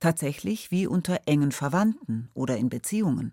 tatsächlich 0.00 0.70
wie 0.70 0.86
unter 0.86 1.20
engen 1.26 1.52
Verwandten 1.52 2.30
oder 2.34 2.56
in 2.56 2.68
Beziehungen. 2.68 3.32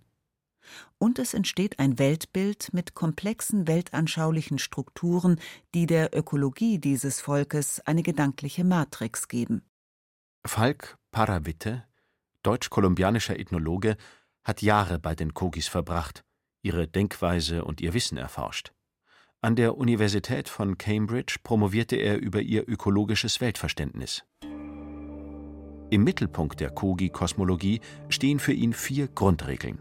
Und 0.98 1.20
es 1.20 1.34
entsteht 1.34 1.80
ein 1.80 2.00
Weltbild 2.00 2.74
mit 2.74 2.96
komplexen 2.96 3.68
weltanschaulichen 3.68 4.58
Strukturen, 4.58 5.40
die 5.74 5.86
der 5.86 6.16
Ökologie 6.16 6.80
dieses 6.80 7.22
Volkes 7.22 7.82
eine 7.82 8.04
gedankliche 8.04 8.64
Matrix 8.64 9.28
geben. 9.28 9.64
Falk 10.46 10.98
Parawitte, 11.12 11.84
deutsch-kolumbianischer 12.44 13.40
Ethnologe, 13.40 13.98
hat 14.44 14.62
Jahre 14.62 15.00
bei 15.00 15.16
den 15.16 15.34
Kogis 15.34 15.68
verbracht, 15.68 16.24
ihre 16.62 16.88
Denkweise 16.88 17.66
und 17.66 17.82
ihr 17.82 17.94
Wissen 17.94 18.18
erforscht. 18.18 18.72
An 19.42 19.56
der 19.56 19.78
Universität 19.78 20.50
von 20.50 20.78
Cambridge 20.78 21.38
promovierte 21.44 21.96
er 21.96 22.18
über 22.20 22.42
ihr 22.42 22.68
ökologisches 22.68 23.42
Weltverständnis. 23.42 24.24
Im 25.96 26.04
Mittelpunkt 26.04 26.60
der 26.60 26.72
Kogi-Kosmologie 26.72 27.80
stehen 28.10 28.40
für 28.40 28.52
ihn 28.52 28.74
vier 28.74 29.08
Grundregeln. 29.08 29.80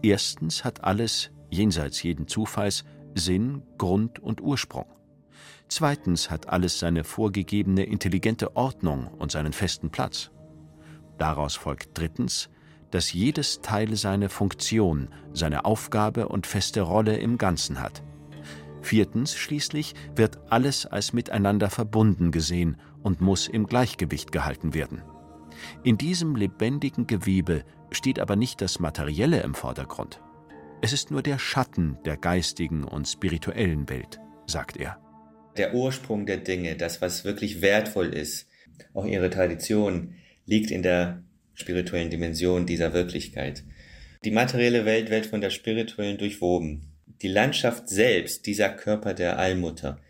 Erstens 0.00 0.64
hat 0.64 0.84
alles, 0.84 1.32
jenseits 1.50 2.02
jeden 2.02 2.26
Zufalls, 2.26 2.84
Sinn, 3.14 3.60
Grund 3.76 4.18
und 4.20 4.40
Ursprung. 4.40 4.86
Zweitens 5.68 6.30
hat 6.30 6.48
alles 6.48 6.78
seine 6.78 7.04
vorgegebene 7.04 7.84
intelligente 7.84 8.56
Ordnung 8.56 9.08
und 9.18 9.32
seinen 9.32 9.52
festen 9.52 9.90
Platz. 9.90 10.30
Daraus 11.18 11.56
folgt 11.56 11.90
drittens, 11.92 12.48
dass 12.90 13.12
jedes 13.12 13.60
Teil 13.60 13.96
seine 13.96 14.30
Funktion, 14.30 15.10
seine 15.34 15.66
Aufgabe 15.66 16.26
und 16.26 16.46
feste 16.46 16.80
Rolle 16.80 17.18
im 17.18 17.36
Ganzen 17.36 17.82
hat. 17.82 18.02
Viertens 18.80 19.34
schließlich 19.34 19.94
wird 20.16 20.38
alles 20.50 20.86
als 20.86 21.12
miteinander 21.12 21.68
verbunden 21.68 22.30
gesehen 22.30 22.78
und 23.02 23.20
muss 23.20 23.46
im 23.46 23.66
Gleichgewicht 23.66 24.32
gehalten 24.32 24.72
werden. 24.72 25.02
In 25.82 25.98
diesem 25.98 26.36
lebendigen 26.36 27.06
Gewebe 27.06 27.64
steht 27.90 28.18
aber 28.18 28.36
nicht 28.36 28.60
das 28.60 28.80
Materielle 28.80 29.42
im 29.42 29.54
Vordergrund. 29.54 30.20
Es 30.82 30.92
ist 30.92 31.10
nur 31.10 31.22
der 31.22 31.38
Schatten 31.38 31.98
der 32.04 32.16
geistigen 32.16 32.84
und 32.84 33.08
spirituellen 33.08 33.88
Welt, 33.88 34.20
sagt 34.46 34.76
er. 34.76 34.98
Der 35.56 35.74
Ursprung 35.74 36.26
der 36.26 36.38
Dinge, 36.38 36.76
das, 36.76 37.00
was 37.00 37.24
wirklich 37.24 37.62
wertvoll 37.62 38.12
ist, 38.12 38.48
auch 38.92 39.06
ihre 39.06 39.30
Tradition, 39.30 40.14
liegt 40.46 40.70
in 40.70 40.82
der 40.82 41.22
spirituellen 41.54 42.10
Dimension 42.10 42.66
dieser 42.66 42.92
Wirklichkeit. 42.92 43.64
Die 44.24 44.30
materielle 44.30 44.84
Welt 44.84 45.10
wird 45.10 45.26
von 45.26 45.40
der 45.40 45.50
spirituellen 45.50 46.18
durchwoben. 46.18 46.92
Die 47.22 47.28
Landschaft 47.28 47.88
selbst, 47.88 48.46
dieser 48.46 48.70
Körper 48.70 49.14
der 49.14 49.38
Allmutter, 49.38 50.00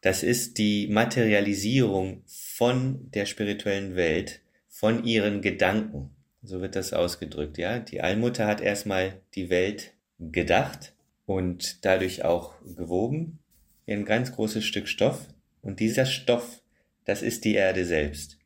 das 0.00 0.22
ist 0.22 0.58
die 0.58 0.86
Materialisierung 0.88 2.22
von 2.26 3.10
der 3.10 3.26
spirituellen 3.26 3.96
Welt, 3.96 4.40
von 4.78 5.02
ihren 5.02 5.42
Gedanken. 5.42 6.10
So 6.40 6.60
wird 6.60 6.76
das 6.76 6.92
ausgedrückt, 6.92 7.58
ja. 7.58 7.80
Die 7.80 8.00
Allmutter 8.00 8.46
hat 8.46 8.60
erstmal 8.60 9.20
die 9.34 9.50
Welt 9.50 9.94
gedacht 10.20 10.94
und 11.26 11.84
dadurch 11.84 12.24
auch 12.24 12.54
gewoben, 12.76 13.40
ein 13.88 14.04
ganz 14.04 14.30
großes 14.30 14.64
Stück 14.64 14.86
Stoff. 14.86 15.26
Und 15.62 15.80
dieser 15.80 16.06
Stoff, 16.06 16.62
das 17.04 17.22
ist 17.22 17.44
die 17.44 17.54
Erde 17.54 17.84
selbst. 17.84 18.38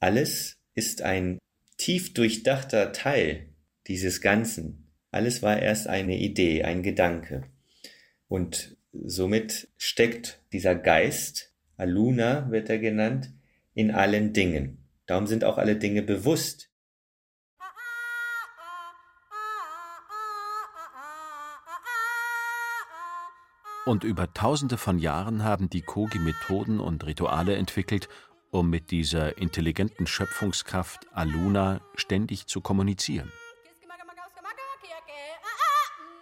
Alles 0.00 0.58
ist 0.74 1.02
ein 1.02 1.38
tief 1.76 2.14
durchdachter 2.14 2.90
Teil 2.90 3.46
dieses 3.86 4.20
Ganzen. 4.20 4.88
Alles 5.12 5.40
war 5.40 5.62
erst 5.62 5.86
eine 5.86 6.18
Idee, 6.18 6.64
ein 6.64 6.82
Gedanke. 6.82 7.44
Und 8.26 8.76
somit 8.92 9.68
steckt 9.76 10.40
dieser 10.52 10.74
Geist, 10.74 11.54
Aluna 11.76 12.50
wird 12.50 12.68
er 12.70 12.80
genannt, 12.80 13.30
in 13.72 13.92
allen 13.92 14.32
Dingen. 14.32 14.79
Darum 15.10 15.26
sind 15.26 15.42
auch 15.42 15.58
alle 15.58 15.74
Dinge 15.74 16.02
bewusst. 16.02 16.70
Und 23.84 24.04
über 24.04 24.32
tausende 24.32 24.76
von 24.76 25.00
Jahren 25.00 25.42
haben 25.42 25.68
die 25.68 25.82
Kogi 25.82 26.20
Methoden 26.20 26.78
und 26.78 27.04
Rituale 27.04 27.56
entwickelt, 27.56 28.08
um 28.52 28.70
mit 28.70 28.92
dieser 28.92 29.36
intelligenten 29.36 30.06
Schöpfungskraft 30.06 31.08
Aluna 31.12 31.80
ständig 31.96 32.46
zu 32.46 32.60
kommunizieren. 32.60 33.32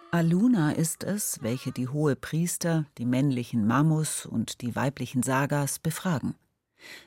Aluna 0.09 0.71
ist 0.71 1.03
es, 1.03 1.43
welche 1.43 1.71
die 1.71 1.89
hohe 1.89 2.15
Priester, 2.15 2.87
die 2.97 3.05
männlichen 3.05 3.67
Mamus 3.67 4.25
und 4.25 4.61
die 4.61 4.75
weiblichen 4.75 5.21
Sagas 5.21 5.77
befragen. 5.77 6.33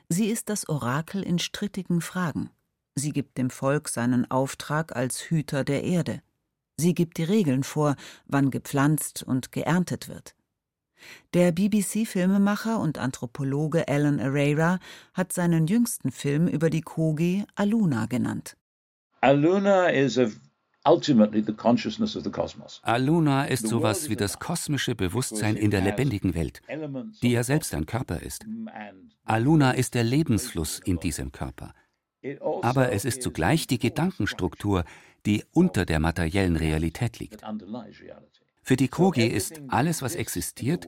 Sie 0.09 0.29
ist 0.29 0.49
das 0.49 0.69
Orakel 0.69 1.23
in 1.23 1.39
strittigen 1.39 2.01
Fragen. 2.01 2.49
Sie 2.95 3.11
gibt 3.11 3.37
dem 3.37 3.49
Volk 3.49 3.89
seinen 3.89 4.29
Auftrag 4.29 4.95
als 4.95 5.19
Hüter 5.19 5.63
der 5.63 5.83
Erde. 5.83 6.21
Sie 6.77 6.93
gibt 6.93 7.17
die 7.17 7.23
Regeln 7.23 7.63
vor, 7.63 7.95
wann 8.25 8.51
gepflanzt 8.51 9.23
und 9.23 9.51
geerntet 9.51 10.07
wird. 10.07 10.35
Der 11.33 11.51
BBC-Filmemacher 11.51 12.79
und 12.79 12.97
Anthropologe 12.97 13.87
Alan 13.87 14.19
Arera 14.19 14.79
hat 15.13 15.33
seinen 15.33 15.67
jüngsten 15.67 16.11
Film 16.11 16.47
über 16.47 16.69
die 16.69 16.81
Kogi 16.81 17.45
Aluna 17.55 18.05
genannt. 18.05 18.55
Aluna 19.21 19.89
is 19.89 20.17
a 20.17 20.29
Aluna 22.81 23.45
ist 23.45 23.67
sowas 23.67 24.09
wie 24.09 24.15
das 24.15 24.39
kosmische 24.39 24.95
Bewusstsein 24.95 25.55
in 25.55 25.71
der 25.71 25.81
lebendigen 25.81 26.35
Welt, 26.35 26.61
die 27.21 27.31
ja 27.31 27.43
selbst 27.43 27.73
ein 27.73 27.85
Körper 27.85 28.21
ist. 28.21 28.45
Aluna 29.23 29.71
ist 29.71 29.93
der 29.93 30.03
Lebensfluss 30.03 30.79
in 30.83 30.99
diesem 30.99 31.31
Körper. 31.31 31.73
Also 32.23 32.63
Aber 32.63 32.91
es 32.91 33.05
ist 33.05 33.21
zugleich 33.21 33.67
die 33.67 33.79
Gedankenstruktur, 33.79 34.83
die 35.25 35.43
unter 35.51 35.85
der 35.85 35.99
materiellen 35.99 36.57
Realität 36.57 37.19
liegt. 37.19 37.41
Für 38.61 38.75
die 38.77 38.87
Kogi 38.87 39.27
ist 39.27 39.61
alles, 39.67 40.01
was 40.01 40.15
existiert, 40.15 40.87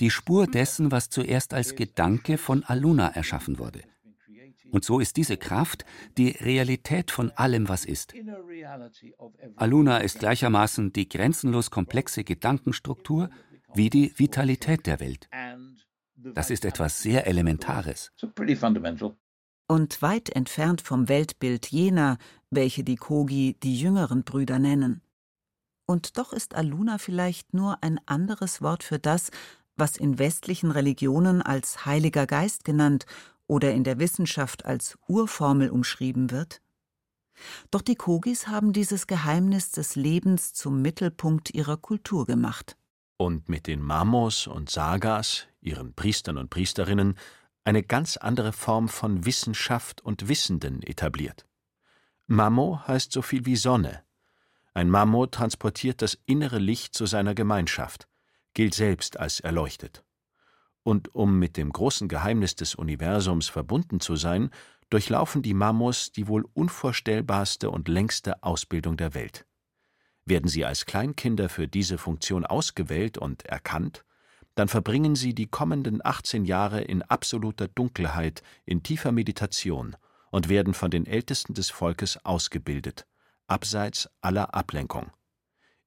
die 0.00 0.10
Spur 0.10 0.46
dessen, 0.46 0.90
was 0.90 1.08
zuerst 1.08 1.54
als 1.54 1.74
Gedanke 1.74 2.38
von 2.38 2.64
Aluna 2.64 3.08
erschaffen 3.08 3.58
wurde. 3.58 3.82
Und 4.74 4.84
so 4.84 4.98
ist 4.98 5.16
diese 5.16 5.36
Kraft 5.36 5.84
die 6.18 6.30
Realität 6.30 7.12
von 7.12 7.30
allem, 7.30 7.68
was 7.68 7.84
ist. 7.84 8.12
Aluna 9.54 9.98
ist 9.98 10.18
gleichermaßen 10.18 10.92
die 10.92 11.08
grenzenlos 11.08 11.70
komplexe 11.70 12.24
Gedankenstruktur 12.24 13.30
wie 13.72 13.88
die 13.88 14.12
Vitalität 14.18 14.88
der 14.88 14.98
Welt. 14.98 15.28
Das 16.16 16.50
ist 16.50 16.64
etwas 16.64 17.00
sehr 17.00 17.28
Elementares. 17.28 18.10
Und 19.68 20.02
weit 20.02 20.30
entfernt 20.30 20.80
vom 20.80 21.08
Weltbild 21.08 21.68
jener, 21.68 22.18
welche 22.50 22.82
die 22.82 22.96
Kogi 22.96 23.56
die 23.62 23.78
jüngeren 23.78 24.24
Brüder 24.24 24.58
nennen. 24.58 25.02
Und 25.86 26.18
doch 26.18 26.32
ist 26.32 26.56
Aluna 26.56 26.98
vielleicht 26.98 27.54
nur 27.54 27.78
ein 27.84 28.00
anderes 28.06 28.60
Wort 28.60 28.82
für 28.82 28.98
das, 28.98 29.30
was 29.76 29.96
in 29.96 30.18
westlichen 30.18 30.72
Religionen 30.72 31.42
als 31.42 31.86
Heiliger 31.86 32.26
Geist 32.26 32.64
genannt 32.64 33.06
oder 33.46 33.72
in 33.72 33.84
der 33.84 33.98
Wissenschaft 33.98 34.64
als 34.64 34.98
Urformel 35.06 35.70
umschrieben 35.70 36.30
wird? 36.30 36.60
Doch 37.70 37.82
die 37.82 37.96
Kogis 37.96 38.46
haben 38.46 38.72
dieses 38.72 39.06
Geheimnis 39.06 39.70
des 39.72 39.96
Lebens 39.96 40.52
zum 40.52 40.82
Mittelpunkt 40.82 41.52
ihrer 41.52 41.76
Kultur 41.76 42.26
gemacht. 42.26 42.76
Und 43.16 43.48
mit 43.48 43.66
den 43.66 43.80
Mamos 43.80 44.46
und 44.46 44.70
Sagas, 44.70 45.46
ihren 45.60 45.94
Priestern 45.94 46.38
und 46.38 46.50
Priesterinnen, 46.50 47.16
eine 47.64 47.82
ganz 47.82 48.16
andere 48.16 48.52
Form 48.52 48.88
von 48.88 49.24
Wissenschaft 49.24 50.00
und 50.02 50.28
Wissenden 50.28 50.82
etabliert. 50.82 51.46
Mamo 52.26 52.80
heißt 52.86 53.12
so 53.12 53.22
viel 53.22 53.46
wie 53.46 53.56
Sonne. 53.56 54.02
Ein 54.74 54.90
Mamo 54.90 55.26
transportiert 55.26 56.02
das 56.02 56.18
innere 56.26 56.58
Licht 56.58 56.94
zu 56.94 57.06
seiner 57.06 57.34
Gemeinschaft, 57.34 58.08
gilt 58.54 58.74
selbst 58.74 59.18
als 59.18 59.40
erleuchtet. 59.40 60.04
Und 60.84 61.14
um 61.14 61.38
mit 61.38 61.56
dem 61.56 61.72
großen 61.72 62.08
Geheimnis 62.08 62.54
des 62.54 62.76
Universums 62.76 63.48
verbunden 63.48 63.98
zu 64.00 64.14
sein, 64.14 64.50
durchlaufen 64.90 65.42
die 65.42 65.54
Mamos 65.54 66.12
die 66.12 66.28
wohl 66.28 66.44
unvorstellbarste 66.54 67.70
und 67.70 67.88
längste 67.88 68.42
Ausbildung 68.44 68.96
der 68.96 69.14
Welt. 69.14 69.46
Werden 70.26 70.48
sie 70.48 70.64
als 70.64 70.86
Kleinkinder 70.86 71.48
für 71.48 71.66
diese 71.66 71.98
Funktion 71.98 72.46
ausgewählt 72.46 73.18
und 73.18 73.44
erkannt, 73.46 74.04
dann 74.54 74.68
verbringen 74.68 75.16
sie 75.16 75.34
die 75.34 75.46
kommenden 75.46 76.04
18 76.04 76.44
Jahre 76.44 76.80
in 76.80 77.02
absoluter 77.02 77.66
Dunkelheit, 77.66 78.42
in 78.64 78.82
tiefer 78.82 79.10
Meditation 79.10 79.96
und 80.30 80.48
werden 80.48 80.74
von 80.74 80.90
den 80.90 81.06
Ältesten 81.06 81.54
des 81.54 81.70
Volkes 81.70 82.24
ausgebildet, 82.24 83.06
abseits 83.46 84.08
aller 84.20 84.54
Ablenkung. 84.54 85.10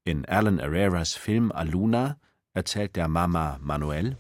In 0.04 0.26
Alan 0.26 0.60
Herreras 0.60 1.14
Film 1.14 1.52
Aluna 1.52 2.20
erzählt 2.54 2.96
der 2.96 3.08
Mama 3.08 3.58
Manuel, 3.62 4.18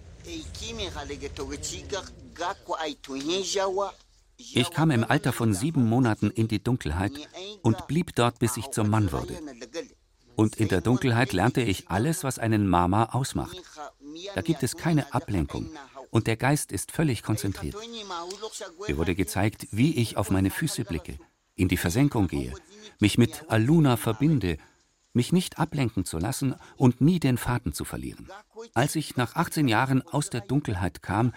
ich 4.38 4.72
kam 4.72 4.92
im 4.92 5.04
Alter 5.04 5.34
von 5.34 5.54
sieben 5.54 5.86
Monaten 5.90 6.30
in 6.30 6.48
die 6.48 6.64
Dunkelheit 6.64 7.14
und 7.64 7.88
blieb 7.88 8.16
dort, 8.16 8.40
bis 8.40 8.58
ich 8.58 8.70
zum 8.72 8.90
Mann 8.90 9.12
wurde. 9.12 9.40
Und 10.36 10.58
in 10.58 10.68
der 10.68 10.82
Dunkelheit 10.82 11.34
lernte 11.34 11.62
ich 11.62 11.90
alles, 11.90 12.24
was 12.24 12.38
einen 12.38 12.68
Mama 12.68 13.06
ausmacht. 13.06 13.58
Da 14.36 14.42
gibt 14.42 14.62
es 14.64 14.78
keine 14.78 15.14
Ablenkung 15.14 15.72
und 16.12 16.28
der 16.28 16.38
Geist 16.38 16.72
ist 16.72 16.92
völlig 16.92 17.24
konzentriert. 17.24 17.76
Mir 18.88 18.98
wurde 18.98 19.16
gezeigt, 19.16 19.68
wie 19.72 19.96
ich 19.96 20.18
auf 20.18 20.30
meine 20.30 20.52
Füße 20.52 20.84
blicke, 20.84 21.18
in 21.56 21.68
die 21.68 21.78
Versenkung 21.78 22.28
gehe, 22.28 22.54
mich 23.00 23.18
mit 23.18 23.46
Aluna 23.50 23.98
verbinde, 23.98 24.58
mich 25.18 25.34
nicht 25.34 25.60
ablenken 25.60 26.06
zu 26.06 26.18
lassen 26.18 26.56
und 26.78 27.02
nie 27.02 27.20
den 27.20 27.38
Faden 27.38 27.74
zu 27.74 27.84
verlieren. 27.84 28.30
Als 28.74 28.96
ich 28.96 29.18
nach 29.18 29.36
18 29.36 29.68
Jahren 29.68 30.02
aus 30.02 30.30
der 30.30 30.42
Dunkelheit 30.42 31.04
kam, 31.04 31.34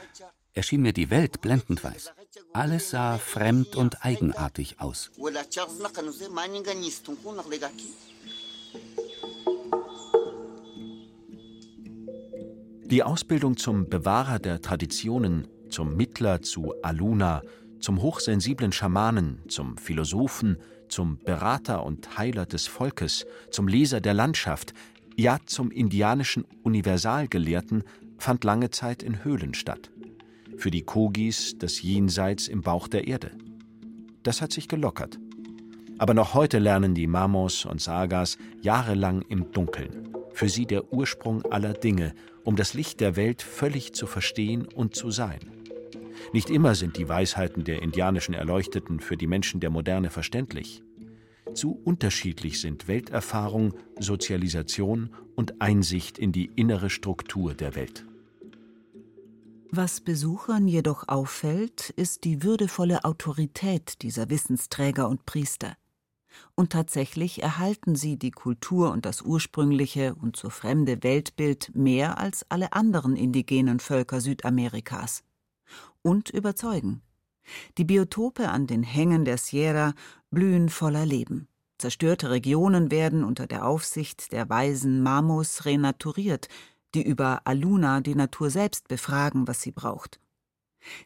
erschien 0.52 0.82
mir 0.82 0.92
die 0.92 1.10
Welt 1.10 1.40
blendend 1.40 1.82
weiß. 1.82 2.12
Alles 2.52 2.90
sah 2.90 3.18
fremd 3.18 3.74
und 3.74 4.04
eigenartig 4.04 4.80
aus. 4.80 5.10
Die 12.84 13.02
Ausbildung 13.04 13.56
zum 13.56 13.88
Bewahrer 13.88 14.38
der 14.40 14.60
Traditionen, 14.60 15.46
zum 15.70 15.96
Mittler 15.96 16.42
zu 16.42 16.74
Aluna, 16.82 17.42
zum 17.80 18.02
hochsensiblen 18.02 18.72
Schamanen, 18.72 19.42
zum 19.48 19.76
Philosophen, 19.76 20.58
zum 20.90 21.18
Berater 21.18 21.84
und 21.84 22.18
Heiler 22.18 22.46
des 22.46 22.66
Volkes, 22.66 23.26
zum 23.50 23.68
Leser 23.68 24.00
der 24.00 24.14
Landschaft, 24.14 24.74
ja 25.16 25.38
zum 25.46 25.70
indianischen 25.70 26.44
Universalgelehrten 26.62 27.84
fand 28.18 28.44
lange 28.44 28.70
Zeit 28.70 29.02
in 29.02 29.24
Höhlen 29.24 29.54
statt 29.54 29.90
für 30.60 30.70
die 30.70 30.82
Kogis 30.82 31.56
das 31.58 31.82
Jenseits 31.82 32.46
im 32.46 32.60
Bauch 32.60 32.86
der 32.86 33.08
Erde. 33.08 33.32
Das 34.22 34.42
hat 34.42 34.52
sich 34.52 34.68
gelockert. 34.68 35.18
Aber 35.98 36.14
noch 36.14 36.34
heute 36.34 36.58
lernen 36.58 36.94
die 36.94 37.06
Mamos 37.06 37.64
und 37.64 37.80
Sagas 37.80 38.38
jahrelang 38.60 39.22
im 39.22 39.50
Dunkeln. 39.52 40.08
Für 40.32 40.48
sie 40.48 40.66
der 40.66 40.92
Ursprung 40.92 41.42
aller 41.50 41.72
Dinge, 41.72 42.14
um 42.44 42.56
das 42.56 42.74
Licht 42.74 43.00
der 43.00 43.16
Welt 43.16 43.42
völlig 43.42 43.92
zu 43.94 44.06
verstehen 44.06 44.66
und 44.66 44.94
zu 44.94 45.10
sein. 45.10 45.40
Nicht 46.32 46.50
immer 46.50 46.74
sind 46.74 46.96
die 46.96 47.08
Weisheiten 47.08 47.64
der 47.64 47.82
indianischen 47.82 48.34
Erleuchteten 48.34 49.00
für 49.00 49.16
die 49.16 49.26
Menschen 49.26 49.60
der 49.60 49.70
Moderne 49.70 50.10
verständlich. 50.10 50.82
Zu 51.54 51.72
unterschiedlich 51.72 52.60
sind 52.60 52.86
Welterfahrung, 52.86 53.74
Sozialisation 53.98 55.10
und 55.34 55.60
Einsicht 55.60 56.18
in 56.18 56.32
die 56.32 56.50
innere 56.56 56.90
Struktur 56.90 57.54
der 57.54 57.74
Welt. 57.74 58.04
Was 59.72 60.00
Besuchern 60.00 60.66
jedoch 60.66 61.06
auffällt, 61.08 61.90
ist 61.90 62.24
die 62.24 62.42
würdevolle 62.42 63.04
Autorität 63.04 64.02
dieser 64.02 64.28
Wissensträger 64.28 65.08
und 65.08 65.26
Priester. 65.26 65.76
Und 66.54 66.70
tatsächlich 66.72 67.42
erhalten 67.42 67.94
sie 67.94 68.16
die 68.16 68.30
Kultur 68.30 68.90
und 68.90 69.04
das 69.06 69.22
ursprüngliche 69.22 70.14
und 70.14 70.36
so 70.36 70.50
fremde 70.50 71.02
Weltbild 71.02 71.74
mehr 71.74 72.18
als 72.18 72.44
alle 72.48 72.72
anderen 72.72 73.16
indigenen 73.16 73.80
Völker 73.80 74.20
Südamerikas. 74.20 75.22
Und 76.02 76.30
überzeugen. 76.30 77.02
Die 77.78 77.84
Biotope 77.84 78.48
an 78.48 78.66
den 78.66 78.82
Hängen 78.82 79.24
der 79.24 79.38
Sierra 79.38 79.94
blühen 80.30 80.68
voller 80.68 81.04
Leben. 81.04 81.48
Zerstörte 81.78 82.30
Regionen 82.30 82.90
werden 82.90 83.24
unter 83.24 83.46
der 83.46 83.66
Aufsicht 83.66 84.32
der 84.32 84.48
weisen 84.48 85.02
Mamos 85.02 85.64
renaturiert, 85.64 86.48
die 86.94 87.02
über 87.02 87.42
Aluna 87.44 88.00
die 88.00 88.14
Natur 88.14 88.50
selbst 88.50 88.88
befragen, 88.88 89.48
was 89.48 89.62
sie 89.62 89.72
braucht. 89.72 90.20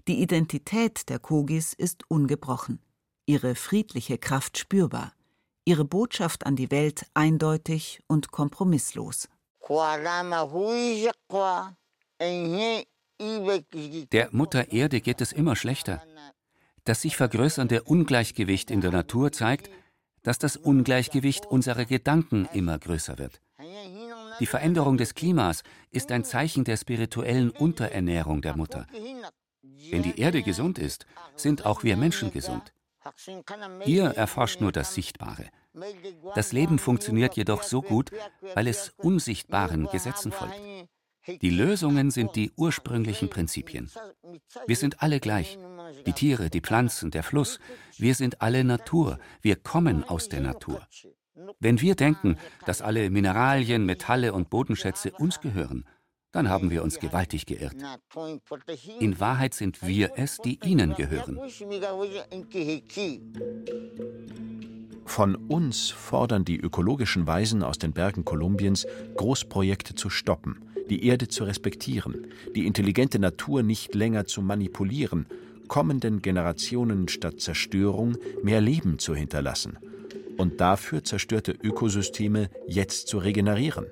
Die 0.09 0.21
Identität 0.21 1.09
der 1.09 1.19
Kogis 1.19 1.75
ist 1.75 2.09
ungebrochen, 2.09 2.81
ihre 3.27 3.55
friedliche 3.55 4.19
Kraft 4.19 4.59
spürbar, 4.59 5.13
ihre 5.65 5.85
Botschaft 5.85 6.47
an 6.47 6.57
die 6.57 6.71
Welt 6.71 7.07
eindeutig 7.15 8.03
und 8.07 8.31
kompromisslos. 8.31 9.29
Der 13.21 14.29
Mutter 14.33 14.73
Erde 14.73 15.01
geht 15.01 15.21
es 15.21 15.33
immer 15.33 15.57
schlechter. 15.57 16.03
Das 16.85 17.01
sich 17.01 17.17
vergrößernde 17.17 17.83
Ungleichgewicht 17.83 18.71
in 18.71 18.81
der 18.81 18.91
Natur 18.91 19.33
zeigt, 19.33 19.71
dass 20.23 20.39
das 20.39 20.57
Ungleichgewicht 20.57 21.47
unserer 21.47 21.85
Gedanken 21.85 22.49
immer 22.53 22.79
größer 22.79 23.19
wird. 23.19 23.41
Die 24.41 24.47
Veränderung 24.47 24.97
des 24.97 25.15
Klimas 25.15 25.63
ist 25.91 26.11
ein 26.11 26.25
Zeichen 26.25 26.65
der 26.65 26.77
spirituellen 26.77 27.51
Unterernährung 27.51 28.43
der 28.43 28.57
Mutter. 28.57 28.87
Wenn 29.91 30.03
die 30.03 30.19
Erde 30.19 30.43
gesund 30.43 30.79
ist, 30.79 31.07
sind 31.37 31.65
auch 31.65 31.85
wir 31.85 31.97
Menschen 31.97 32.33
gesund. 32.33 32.73
Ihr 33.85 34.07
erforscht 34.07 34.61
nur 34.61 34.73
das 34.73 34.95
Sichtbare. 34.95 35.49
Das 36.35 36.53
Leben 36.53 36.79
funktioniert 36.79 37.37
jedoch 37.37 37.63
so 37.63 37.83
gut, 37.83 38.11
weil 38.55 38.67
es 38.67 38.93
unsichtbaren 38.97 39.89
Gesetzen 39.89 40.33
folgt. 40.33 40.55
Die 41.27 41.51
Lösungen 41.51 42.11
sind 42.11 42.37
die 42.37 42.51
ursprünglichen 42.57 43.31
Prinzipien. 43.31 43.91
Wir 44.67 44.77
sind 44.77 45.03
alle 45.03 45.21
gleich. 45.21 45.59
Die 46.07 46.13
Tiere, 46.13 46.51
die 46.51 46.61
Pflanzen, 46.61 47.11
der 47.11 47.23
Fluss. 47.23 47.59
Wir 47.97 48.15
sind 48.15 48.43
alle 48.43 48.65
Natur. 48.65 49.19
Wir 49.41 49.57
kommen 49.57 50.05
aus 50.05 50.29
der 50.29 50.41
Natur. 50.41 50.87
Wenn 51.59 51.81
wir 51.81 51.95
denken, 51.95 52.37
dass 52.67 52.83
alle 52.83 53.11
Mineralien, 53.11 53.87
Metalle 53.87 54.33
und 54.33 54.51
Bodenschätze 54.51 55.13
uns 55.13 55.41
gehören, 55.41 55.85
dann 56.31 56.49
haben 56.49 56.71
wir 56.71 56.83
uns 56.83 56.99
gewaltig 56.99 57.47
geirrt. 57.47 57.77
In 58.99 59.21
Wahrheit 59.21 59.55
sind 59.55 59.87
wir 59.87 60.13
es, 60.17 60.39
die 60.39 60.59
ihnen 60.65 60.95
gehören. 60.95 61.39
Von 65.07 65.37
uns 65.37 65.91
fordern 65.91 66.45
die 66.45 66.59
ökologischen 66.59 67.27
Weisen 67.27 67.63
aus 67.63 67.79
den 67.79 67.93
Bergen 67.93 68.25
Kolumbiens, 68.25 68.87
Großprojekte 69.17 69.95
zu 69.95 70.11
stoppen, 70.11 70.65
die 70.91 71.07
Erde 71.07 71.29
zu 71.29 71.45
respektieren, 71.45 72.27
die 72.55 72.67
intelligente 72.67 73.19
Natur 73.19 73.63
nicht 73.63 73.95
länger 73.95 74.27
zu 74.27 74.43
manipulieren, 74.43 75.27
kommenden 75.69 76.23
Generationen 76.23 77.09
statt 77.09 77.41
Zerstörung 77.41 78.17
mehr 78.43 78.61
Leben 78.61 78.99
zu 78.99 79.15
hinterlassen 79.15 79.79
und 80.37 80.61
dafür 80.61 81.05
zerstörte 81.05 81.53
Ökosysteme 81.53 82.51
jetzt 82.67 83.09
zu 83.09 83.19
regenerieren. 83.19 83.87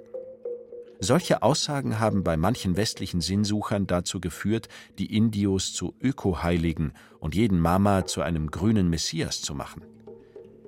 Solche 1.01 1.43
Aussagen 1.43 1.99
haben 1.99 2.23
bei 2.23 2.37
manchen 2.37 2.77
westlichen 2.77 3.21
Sinnsuchern 3.21 3.89
dazu 3.89 4.21
geführt, 4.21 4.69
die 4.99 5.17
Indios 5.17 5.73
zu 5.73 5.95
Ökoheiligen 6.01 6.93
und 7.19 7.35
jeden 7.35 7.59
Mama 7.59 8.07
zu 8.07 8.23
einem 8.23 8.53
grünen 8.53 8.89
Messias 8.89 9.43
zu 9.43 9.55
machen. 9.55 9.83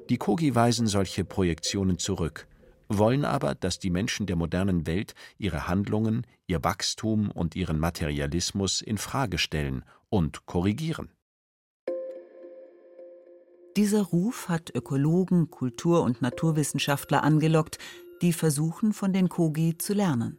Die 0.08 0.16
Kogi 0.16 0.54
weisen 0.54 0.88
solche 0.88 1.24
Projektionen 1.24 1.98
zurück, 1.98 2.48
wollen 2.88 3.24
aber, 3.24 3.54
dass 3.54 3.78
die 3.78 3.90
Menschen 3.90 4.26
der 4.26 4.36
modernen 4.36 4.86
Welt 4.86 5.14
ihre 5.38 5.68
Handlungen, 5.68 6.26
ihr 6.46 6.62
Wachstum 6.62 7.30
und 7.30 7.56
ihren 7.56 7.78
Materialismus 7.78 8.80
in 8.80 8.98
Frage 8.98 9.38
stellen 9.38 9.84
und 10.08 10.46
korrigieren. 10.46 11.10
Dieser 13.76 14.02
Ruf 14.02 14.48
hat 14.48 14.70
Ökologen, 14.72 15.50
Kultur- 15.50 16.02
und 16.02 16.22
Naturwissenschaftler 16.22 17.24
angelockt, 17.24 17.78
die 18.22 18.32
versuchen, 18.32 18.92
von 18.92 19.12
den 19.12 19.28
Kogi 19.28 19.76
zu 19.76 19.94
lernen. 19.94 20.38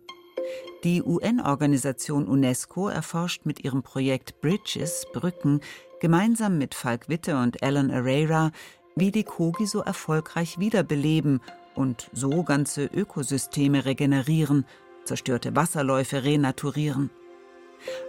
Die 0.85 1.01
UN-Organisation 1.01 2.27
UNESCO 2.27 2.87
erforscht 2.87 3.45
mit 3.45 3.63
ihrem 3.63 3.83
Projekt 3.83 4.39
Bridges 4.39 5.05
Brücken 5.13 5.59
gemeinsam 5.99 6.57
mit 6.57 6.75
Falk 6.75 7.09
Witte 7.09 7.37
und 7.37 7.61
Alan 7.61 7.91
Arreira, 7.91 8.51
wie 8.95 9.11
die 9.11 9.23
Kogi 9.23 9.65
so 9.65 9.81
erfolgreich 9.81 10.59
wiederbeleben 10.59 11.41
und 11.75 12.09
so 12.13 12.43
ganze 12.43 12.85
Ökosysteme 12.85 13.85
regenerieren, 13.85 14.65
zerstörte 15.03 15.55
Wasserläufe 15.55 16.23
renaturieren. 16.23 17.09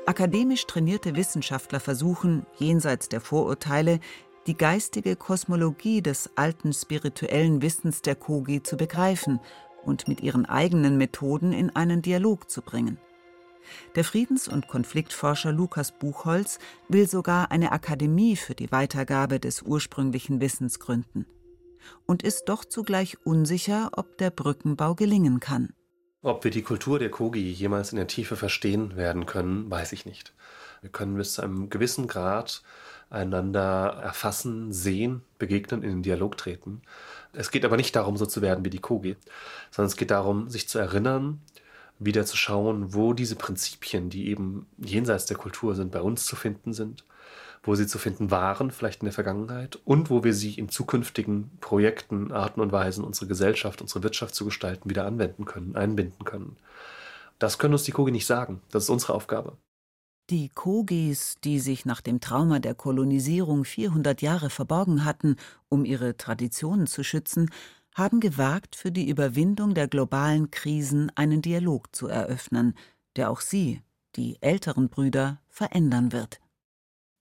Akademisch 0.07 0.67
trainierte 0.67 1.17
Wissenschaftler 1.17 1.81
versuchen, 1.81 2.47
jenseits 2.59 3.09
der 3.09 3.21
Vorurteile, 3.21 4.01
die 4.47 4.57
geistige 4.57 5.17
Kosmologie 5.17 6.03
des 6.03 6.31
alten 6.37 6.73
spirituellen 6.73 7.63
Wissens 7.63 8.01
der 8.01 8.15
Kogi 8.15 8.63
zu 8.63 8.77
begreifen 8.77 9.41
und 9.85 10.09
mit 10.09 10.21
ihren 10.21 10.47
eigenen 10.47 10.97
Methoden 10.97 11.53
in 11.53 11.75
einen 11.75 12.01
Dialog 12.01 12.49
zu 12.49 12.63
bringen. 12.63 12.99
Der 13.97 14.05
Friedens- 14.05 14.47
und 14.47 14.69
Konfliktforscher 14.69 15.51
Lukas 15.51 15.91
Buchholz 15.91 16.61
will 16.89 17.09
sogar 17.09 17.51
eine 17.51 17.73
Akademie 17.73 18.37
für 18.37 18.55
die 18.55 18.71
Weitergabe 18.71 19.41
des 19.41 19.63
ursprünglichen 19.63 20.41
Wissens 20.41 20.79
gründen 20.79 21.27
und 22.07 22.23
ist 22.23 22.45
doch 22.47 22.65
zugleich 22.65 23.19
unsicher, 23.25 23.91
ob 23.93 24.19
der 24.19 24.31
Brückenbau 24.31 24.95
gelingen 24.95 25.41
kann. 25.41 25.73
Ob 26.23 26.45
wir 26.45 26.51
die 26.51 26.63
Kultur 26.63 26.99
der 26.99 27.11
Kogi 27.11 27.51
jemals 27.51 27.93
in 27.93 27.97
der 27.97 28.09
Tiefe 28.09 28.37
verstehen 28.37 28.97
werden 28.97 29.27
können, 29.27 29.71
weiß 29.71 29.93
ich 29.93 30.07
nicht. 30.07 30.35
Wir 30.81 30.91
können 30.91 31.17
bis 31.17 31.35
zu 31.35 31.43
einem 31.43 31.71
gewissen 31.71 32.07
Grad 32.09 32.63
einander 33.11 34.01
erfassen, 34.03 34.73
sehen, 34.73 35.23
begegnen, 35.39 35.83
in 35.83 35.91
den 35.91 36.03
Dialog 36.03 36.37
treten. 36.37 36.83
Es 37.33 37.51
geht 37.51 37.65
aber 37.65 37.77
nicht 37.77 37.95
darum, 37.95 38.17
so 38.17 38.27
zu 38.27 38.43
werden 38.43 38.65
wie 38.65 38.71
die 38.71 38.81
Kogi, 38.81 39.17
sondern 39.71 39.89
es 39.89 39.97
geht 39.97 40.11
darum, 40.11 40.49
sich 40.49 40.69
zu 40.69 40.79
erinnern, 40.79 41.41
wieder 41.99 42.27
zu 42.27 42.37
schauen, 42.37 42.95
wo 42.95 43.13
diese 43.13 43.37
Prinzipien, 43.37 44.11
die 44.11 44.29
eben 44.29 44.67
jenseits 44.79 45.27
der 45.27 45.37
Kultur 45.37 45.75
sind, 45.75 45.93
bei 45.93 46.01
uns 46.01 46.27
zu 46.27 46.37
finden 46.37 46.73
sind, 46.73 47.05
wo 47.67 47.75
sie 47.75 47.87
zu 47.87 47.99
finden 47.99 48.31
waren, 48.31 48.71
vielleicht 48.71 49.03
in 49.03 49.07
der 49.07 49.13
Vergangenheit, 49.13 49.77
und 49.85 50.11
wo 50.11 50.25
wir 50.25 50.33
sie 50.33 50.55
in 50.55 50.69
zukünftigen 50.69 51.51
Projekten, 51.61 52.33
Arten 52.33 52.61
und 52.61 52.73
Weisen, 52.73 53.05
unsere 53.05 53.27
Gesellschaft, 53.27 53.83
unsere 53.83 54.03
Wirtschaft 54.03 54.35
zu 54.35 54.45
gestalten, 54.45 54.89
wieder 54.89 55.07
anwenden 55.07 55.45
können, 55.45 55.77
einbinden 55.77 56.25
können. 56.25 56.57
Das 57.39 57.59
können 57.59 57.75
uns 57.75 57.83
die 57.83 57.93
Kogi 57.93 58.13
nicht 58.13 58.27
sagen. 58.27 58.63
Das 58.71 58.85
ist 58.85 58.91
unsere 58.91 59.15
Aufgabe. 59.15 59.57
Die 60.31 60.49
Kogis, 60.49 61.37
die 61.45 61.61
sich 61.61 61.85
nach 61.85 62.01
dem 62.01 62.21
Trauma 62.21 62.59
der 62.59 62.75
Kolonisierung 62.75 63.65
400 63.65 64.23
Jahre 64.23 64.51
verborgen 64.51 65.05
hatten, 65.05 65.37
um 65.69 65.85
ihre 65.85 66.17
Traditionen 66.17 66.87
zu 66.87 67.05
schützen, 67.05 67.51
haben 67.95 68.21
gewagt, 68.21 68.77
für 68.77 68.91
die 68.91 69.09
Überwindung 69.09 69.75
der 69.75 69.89
globalen 69.89 70.51
Krisen 70.51 71.11
einen 71.15 71.43
Dialog 71.43 71.95
zu 71.95 72.09
eröffnen, 72.09 72.75
der 73.15 73.31
auch 73.31 73.41
sie, 73.41 73.83
die 74.17 74.37
älteren 74.43 74.89
Brüder, 74.89 75.41
verändern 75.49 76.13
wird. 76.13 76.41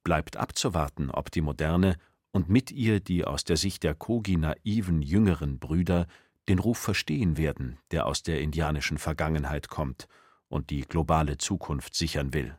Bleibt 0.05 0.37
abzuwarten, 0.37 1.09
ob 1.09 1.31
die 1.31 1.41
moderne 1.41 1.97
und 2.31 2.47
mit 2.47 2.71
ihr 2.71 2.99
die 2.99 3.25
aus 3.25 3.43
der 3.43 3.57
Sicht 3.57 3.81
der 3.81 3.95
Kogi 3.95 4.37
naiven 4.37 5.01
jüngeren 5.01 5.57
Brüder 5.57 6.05
den 6.47 6.59
Ruf 6.59 6.77
verstehen 6.77 7.37
werden, 7.37 7.79
der 7.89 8.05
aus 8.05 8.21
der 8.21 8.39
indianischen 8.39 8.99
Vergangenheit 8.99 9.67
kommt 9.67 10.07
und 10.47 10.69
die 10.69 10.81
globale 10.81 11.39
Zukunft 11.39 11.95
sichern 11.95 12.35
will. 12.35 12.55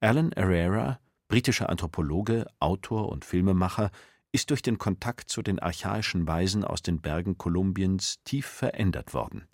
Alan 0.00 0.32
Herrera, 0.32 1.00
britischer 1.28 1.68
Anthropologe, 1.68 2.46
Autor 2.60 3.10
und 3.10 3.26
Filmemacher, 3.26 3.90
ist 4.32 4.48
durch 4.48 4.62
den 4.62 4.78
Kontakt 4.78 5.28
zu 5.28 5.42
den 5.42 5.58
archaischen 5.58 6.26
Weisen 6.26 6.64
aus 6.64 6.80
den 6.80 7.02
Bergen 7.02 7.36
Kolumbiens 7.36 8.22
tief 8.24 8.46
verändert 8.46 9.12
worden. 9.12 9.48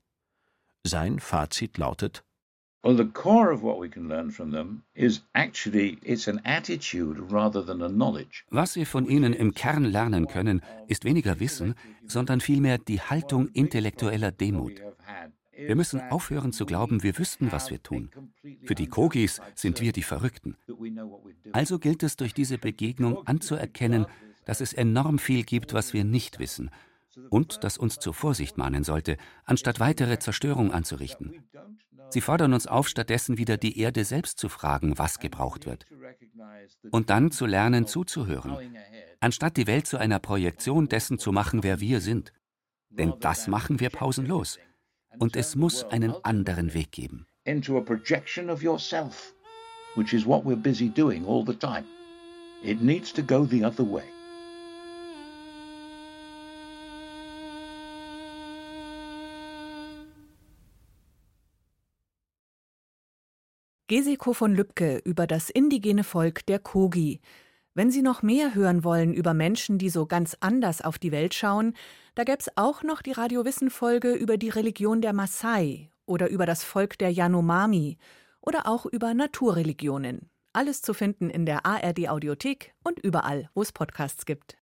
Sein 0.84 1.18
Fazit 1.18 1.76
lautet 1.76 2.24
Well, 2.84 2.96
the 2.96 3.06
core 3.06 3.50
of 3.50 3.62
what 3.62 3.80
we 3.80 3.88
can 3.88 4.08
learn 4.08 4.30
from 4.30 4.52
them 4.52 4.82
is 4.94 5.22
actually 5.34 5.98
it's 6.02 6.28
an 6.28 6.42
attitude 6.44 7.18
rather 7.32 7.64
than 7.64 7.80
a 7.80 7.88
knowledge. 7.88 8.44
Was 8.50 8.76
wir 8.76 8.84
von 8.84 9.06
ihnen 9.06 9.32
im 9.32 9.54
Kern 9.54 9.86
lernen 9.86 10.26
können, 10.26 10.60
ist 10.86 11.06
weniger 11.06 11.40
Wissen, 11.40 11.76
sondern 12.06 12.42
vielmehr 12.42 12.76
die 12.76 13.00
Haltung 13.00 13.48
intellektueller 13.48 14.32
Demut. 14.32 14.82
Wir 15.56 15.76
müssen 15.76 16.00
aufhören 16.10 16.52
zu 16.52 16.66
glauben, 16.66 17.02
wir 17.02 17.16
wüssten, 17.16 17.52
was 17.52 17.70
wir 17.70 17.82
tun. 17.82 18.10
Für 18.64 18.74
die 18.74 18.88
Kogis 18.88 19.40
sind 19.54 19.80
wir 19.80 19.92
die 19.92 20.02
Verrückten. 20.02 20.56
Also 21.52 21.78
gilt 21.78 22.02
es 22.02 22.16
durch 22.16 22.34
diese 22.34 22.58
Begegnung 22.58 23.26
anzuerkennen, 23.26 24.04
dass 24.44 24.60
es 24.60 24.74
enorm 24.74 25.18
viel 25.18 25.44
gibt, 25.44 25.72
was 25.72 25.94
wir 25.94 26.04
nicht 26.04 26.38
wissen 26.38 26.70
und 27.30 27.64
das 27.64 27.78
uns 27.78 27.98
zur 27.98 28.14
Vorsicht 28.14 28.58
mahnen 28.58 28.84
sollte, 28.84 29.16
anstatt 29.44 29.80
weitere 29.80 30.18
Zerstörung 30.18 30.72
anzurichten. 30.72 31.44
Sie 32.10 32.20
fordern 32.20 32.52
uns 32.52 32.66
auf, 32.66 32.88
stattdessen 32.88 33.38
wieder 33.38 33.56
die 33.56 33.78
Erde 33.78 34.04
selbst 34.04 34.38
zu 34.38 34.48
fragen, 34.48 34.98
was 34.98 35.18
gebraucht 35.18 35.66
wird. 35.66 35.86
Und 36.90 37.10
dann 37.10 37.30
zu 37.30 37.46
lernen, 37.46 37.86
zuzuhören, 37.86 38.56
anstatt 39.20 39.56
die 39.56 39.66
Welt 39.66 39.86
zu 39.86 39.98
einer 39.98 40.18
Projektion 40.18 40.88
dessen 40.88 41.18
zu 41.18 41.32
machen, 41.32 41.62
wer 41.62 41.80
wir 41.80 42.00
sind. 42.00 42.32
Denn 42.90 43.14
das 43.20 43.48
machen 43.48 43.80
wir 43.80 43.90
pausenlos 43.90 44.58
und 45.18 45.36
es 45.36 45.56
muss 45.56 45.84
einen 45.84 46.14
anderen 46.24 46.74
Weg 46.74 46.92
geben. 46.92 47.26
Into 47.44 47.76
a 47.76 47.80
projection 47.80 48.48
of 48.48 48.62
yourself, 48.62 49.34
which 49.96 50.12
is 50.12 50.24
what 50.24 50.44
we're 50.44 50.56
busy 50.56 50.88
doing 50.88 51.26
all 51.26 51.44
the 51.46 51.54
time. 51.54 51.84
It 52.62 52.80
needs 52.80 53.12
to 53.12 53.22
go 53.22 53.44
the 53.44 53.64
other 53.64 53.84
way. 53.84 54.04
Gesiko 63.96 64.32
von 64.32 64.56
Lübcke 64.56 65.00
über 65.04 65.28
das 65.28 65.50
indigene 65.50 66.02
Volk 66.02 66.44
der 66.46 66.58
Kogi. 66.58 67.20
Wenn 67.74 67.92
Sie 67.92 68.02
noch 68.02 68.22
mehr 68.22 68.56
hören 68.56 68.82
wollen 68.82 69.14
über 69.14 69.34
Menschen, 69.34 69.78
die 69.78 69.88
so 69.88 70.04
ganz 70.04 70.36
anders 70.40 70.82
auf 70.82 70.98
die 70.98 71.12
Welt 71.12 71.32
schauen, 71.32 71.74
da 72.16 72.24
gäb's 72.24 72.50
auch 72.56 72.82
noch 72.82 73.02
die 73.02 73.12
Radiowissen-Folge 73.12 74.14
über 74.14 74.36
die 74.36 74.48
Religion 74.48 75.00
der 75.00 75.12
Maasai 75.12 75.92
oder 76.06 76.28
über 76.28 76.44
das 76.44 76.64
Volk 76.64 76.98
der 76.98 77.12
Yanomami 77.12 77.96
oder 78.40 78.66
auch 78.66 78.84
über 78.84 79.14
Naturreligionen. 79.14 80.28
Alles 80.52 80.82
zu 80.82 80.92
finden 80.92 81.30
in 81.30 81.46
der 81.46 81.64
ARD 81.64 82.08
Audiothek 82.08 82.74
und 82.82 82.98
überall, 82.98 83.48
wo 83.54 83.62
es 83.62 83.70
Podcasts 83.70 84.26
gibt. 84.26 84.56